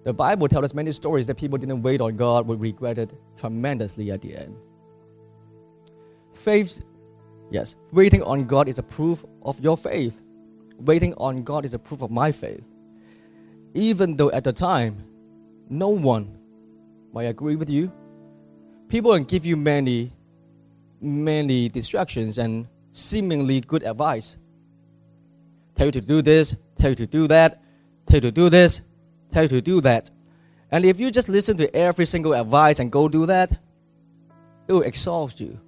[0.04, 3.14] The Bible tells us many stories that people didn't wait on God would regret it
[3.38, 4.56] tremendously at the end.
[6.34, 6.82] Faith,
[7.52, 10.22] yes, waiting on God is a proof of your faith.
[10.80, 12.63] Waiting on God is a proof of my faith.
[13.74, 15.03] Even though at the time,
[15.69, 16.38] no one
[17.13, 17.91] might agree with you,
[18.89, 20.11] people will give you many,
[21.01, 24.38] many distractions and seemingly good advice
[25.76, 27.61] tell you to do this, tell you to do that,
[28.05, 28.82] tell you to do this,
[29.32, 30.09] tell you to do that.
[30.71, 33.51] And if you just listen to every single advice and go do that,
[34.67, 35.59] it will exhaust you.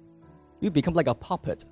[0.60, 1.64] You become like a puppet.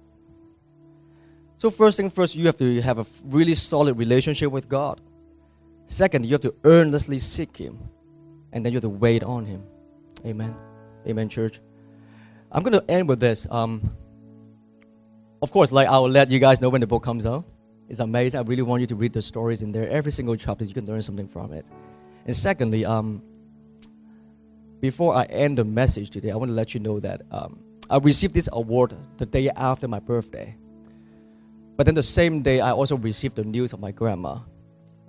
[1.65, 5.01] So, first thing first, you have to have a really solid relationship with God.
[5.87, 7.79] Second, you have to earnestly seek Him.
[8.53, 9.63] And then you have to wait on Him.
[10.27, 10.55] Amen.
[11.09, 11.61] Amen, church.
[12.53, 13.51] I'm going to end with this.
[13.51, 13.81] Um,
[15.41, 17.47] of course, like I'll let you guys know when the book comes out.
[17.89, 18.41] It's amazing.
[18.41, 19.89] I really want you to read the stories in there.
[19.89, 21.67] Every single chapter, you can learn something from it.
[22.27, 23.23] And secondly, um,
[24.83, 27.59] before I end the message today, I want to let you know that um,
[27.89, 30.59] I received this award the day after my birthday.
[31.77, 34.39] But then the same day, I also received the news of my grandma.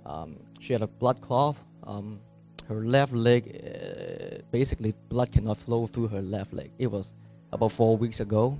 [0.04, 1.56] Um, she had a blood clot.
[1.84, 2.20] Um,
[2.68, 6.72] her left leg, uh, basically, blood cannot flow through her left leg.
[6.78, 7.12] It was
[7.52, 8.58] about four weeks ago.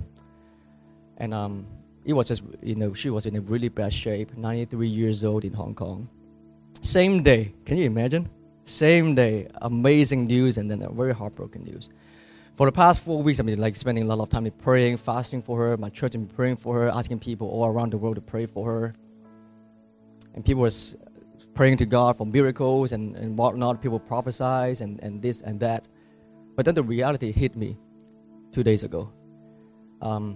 [1.17, 1.67] And um,
[2.05, 5.43] it was just, you know, she was in a really bad shape, 93 years old
[5.43, 6.07] in Hong Kong.
[6.81, 8.29] Same day, can you imagine?
[8.63, 11.89] Same day, amazing news and then a very heartbroken news.
[12.57, 15.43] For the past four weeks, I've been like spending a lot of time praying, fasting
[15.43, 15.77] for her.
[15.77, 18.47] My church has been praying for her, asking people all around the world to pray
[18.47, 18.93] for her.
[20.33, 20.71] And people were
[21.53, 23.79] praying to God for miracles and, and whatnot.
[23.79, 25.87] People prophesied and, and this and that.
[26.55, 27.77] But then the reality hit me
[28.51, 29.13] two days ago.
[30.01, 30.35] Um,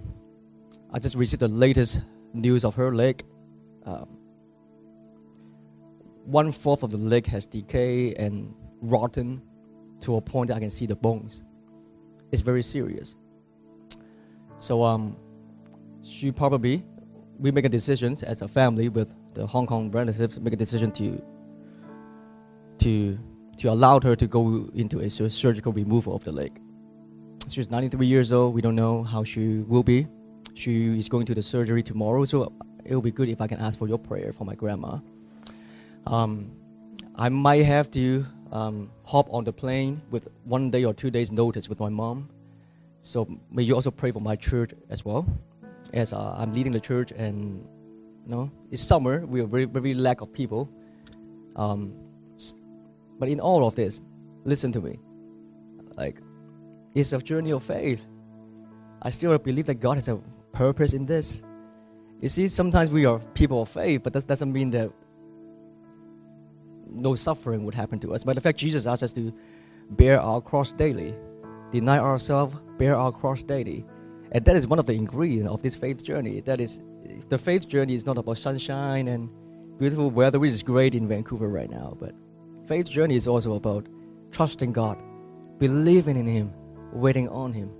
[0.92, 2.02] I just received the latest
[2.34, 3.24] news of her leg.
[3.84, 4.16] Um,
[6.24, 9.42] one fourth of the leg has decayed and rotten
[10.02, 11.42] to a point that I can see the bones.
[12.32, 13.14] It's very serious.
[14.58, 15.16] So um,
[16.02, 16.82] she probably
[17.38, 20.90] we make a decision as a family with the Hong Kong relatives make a decision
[20.92, 21.22] to
[22.78, 23.18] to
[23.58, 26.58] to allow her to go into a surgical removal of the leg.
[27.48, 28.54] She's 93 years old.
[28.54, 30.06] We don't know how she will be.
[30.54, 32.52] She is going to the surgery tomorrow, so
[32.84, 34.98] it will be good if I can ask for your prayer for my grandma.
[36.06, 36.50] Um,
[37.16, 41.32] I might have to um, hop on the plane with one day or two days'
[41.32, 42.28] notice with my mom.
[43.00, 45.26] So may you also pray for my church as well,
[45.92, 47.66] as uh, I'm leading the church and
[48.24, 49.26] you know it's summer.
[49.26, 50.68] We are very very lack of people.
[51.56, 51.94] Um,
[53.18, 54.00] but in all of this,
[54.44, 54.98] listen to me.
[55.96, 56.20] Like,
[56.94, 58.04] it's a journey of faith.
[59.02, 60.20] I still believe that God has a
[60.52, 61.42] purpose in this.
[62.20, 64.90] You see, sometimes we are people of faith, but that doesn't mean that
[66.94, 68.24] no suffering would happen to us.
[68.24, 69.32] But in fact, Jesus asks us to
[69.90, 71.14] bear our cross daily,
[71.70, 73.84] deny ourselves, bear our cross daily.
[74.32, 76.40] And that is one of the ingredients of this faith journey.
[76.40, 76.80] That is,
[77.28, 79.28] the faith journey is not about sunshine and
[79.78, 81.96] beautiful weather, which is great in Vancouver right now.
[81.98, 82.14] But
[82.66, 83.88] faith journey is also about
[84.30, 85.02] trusting God,
[85.58, 86.52] believing in Him,
[86.92, 87.70] waiting on Him.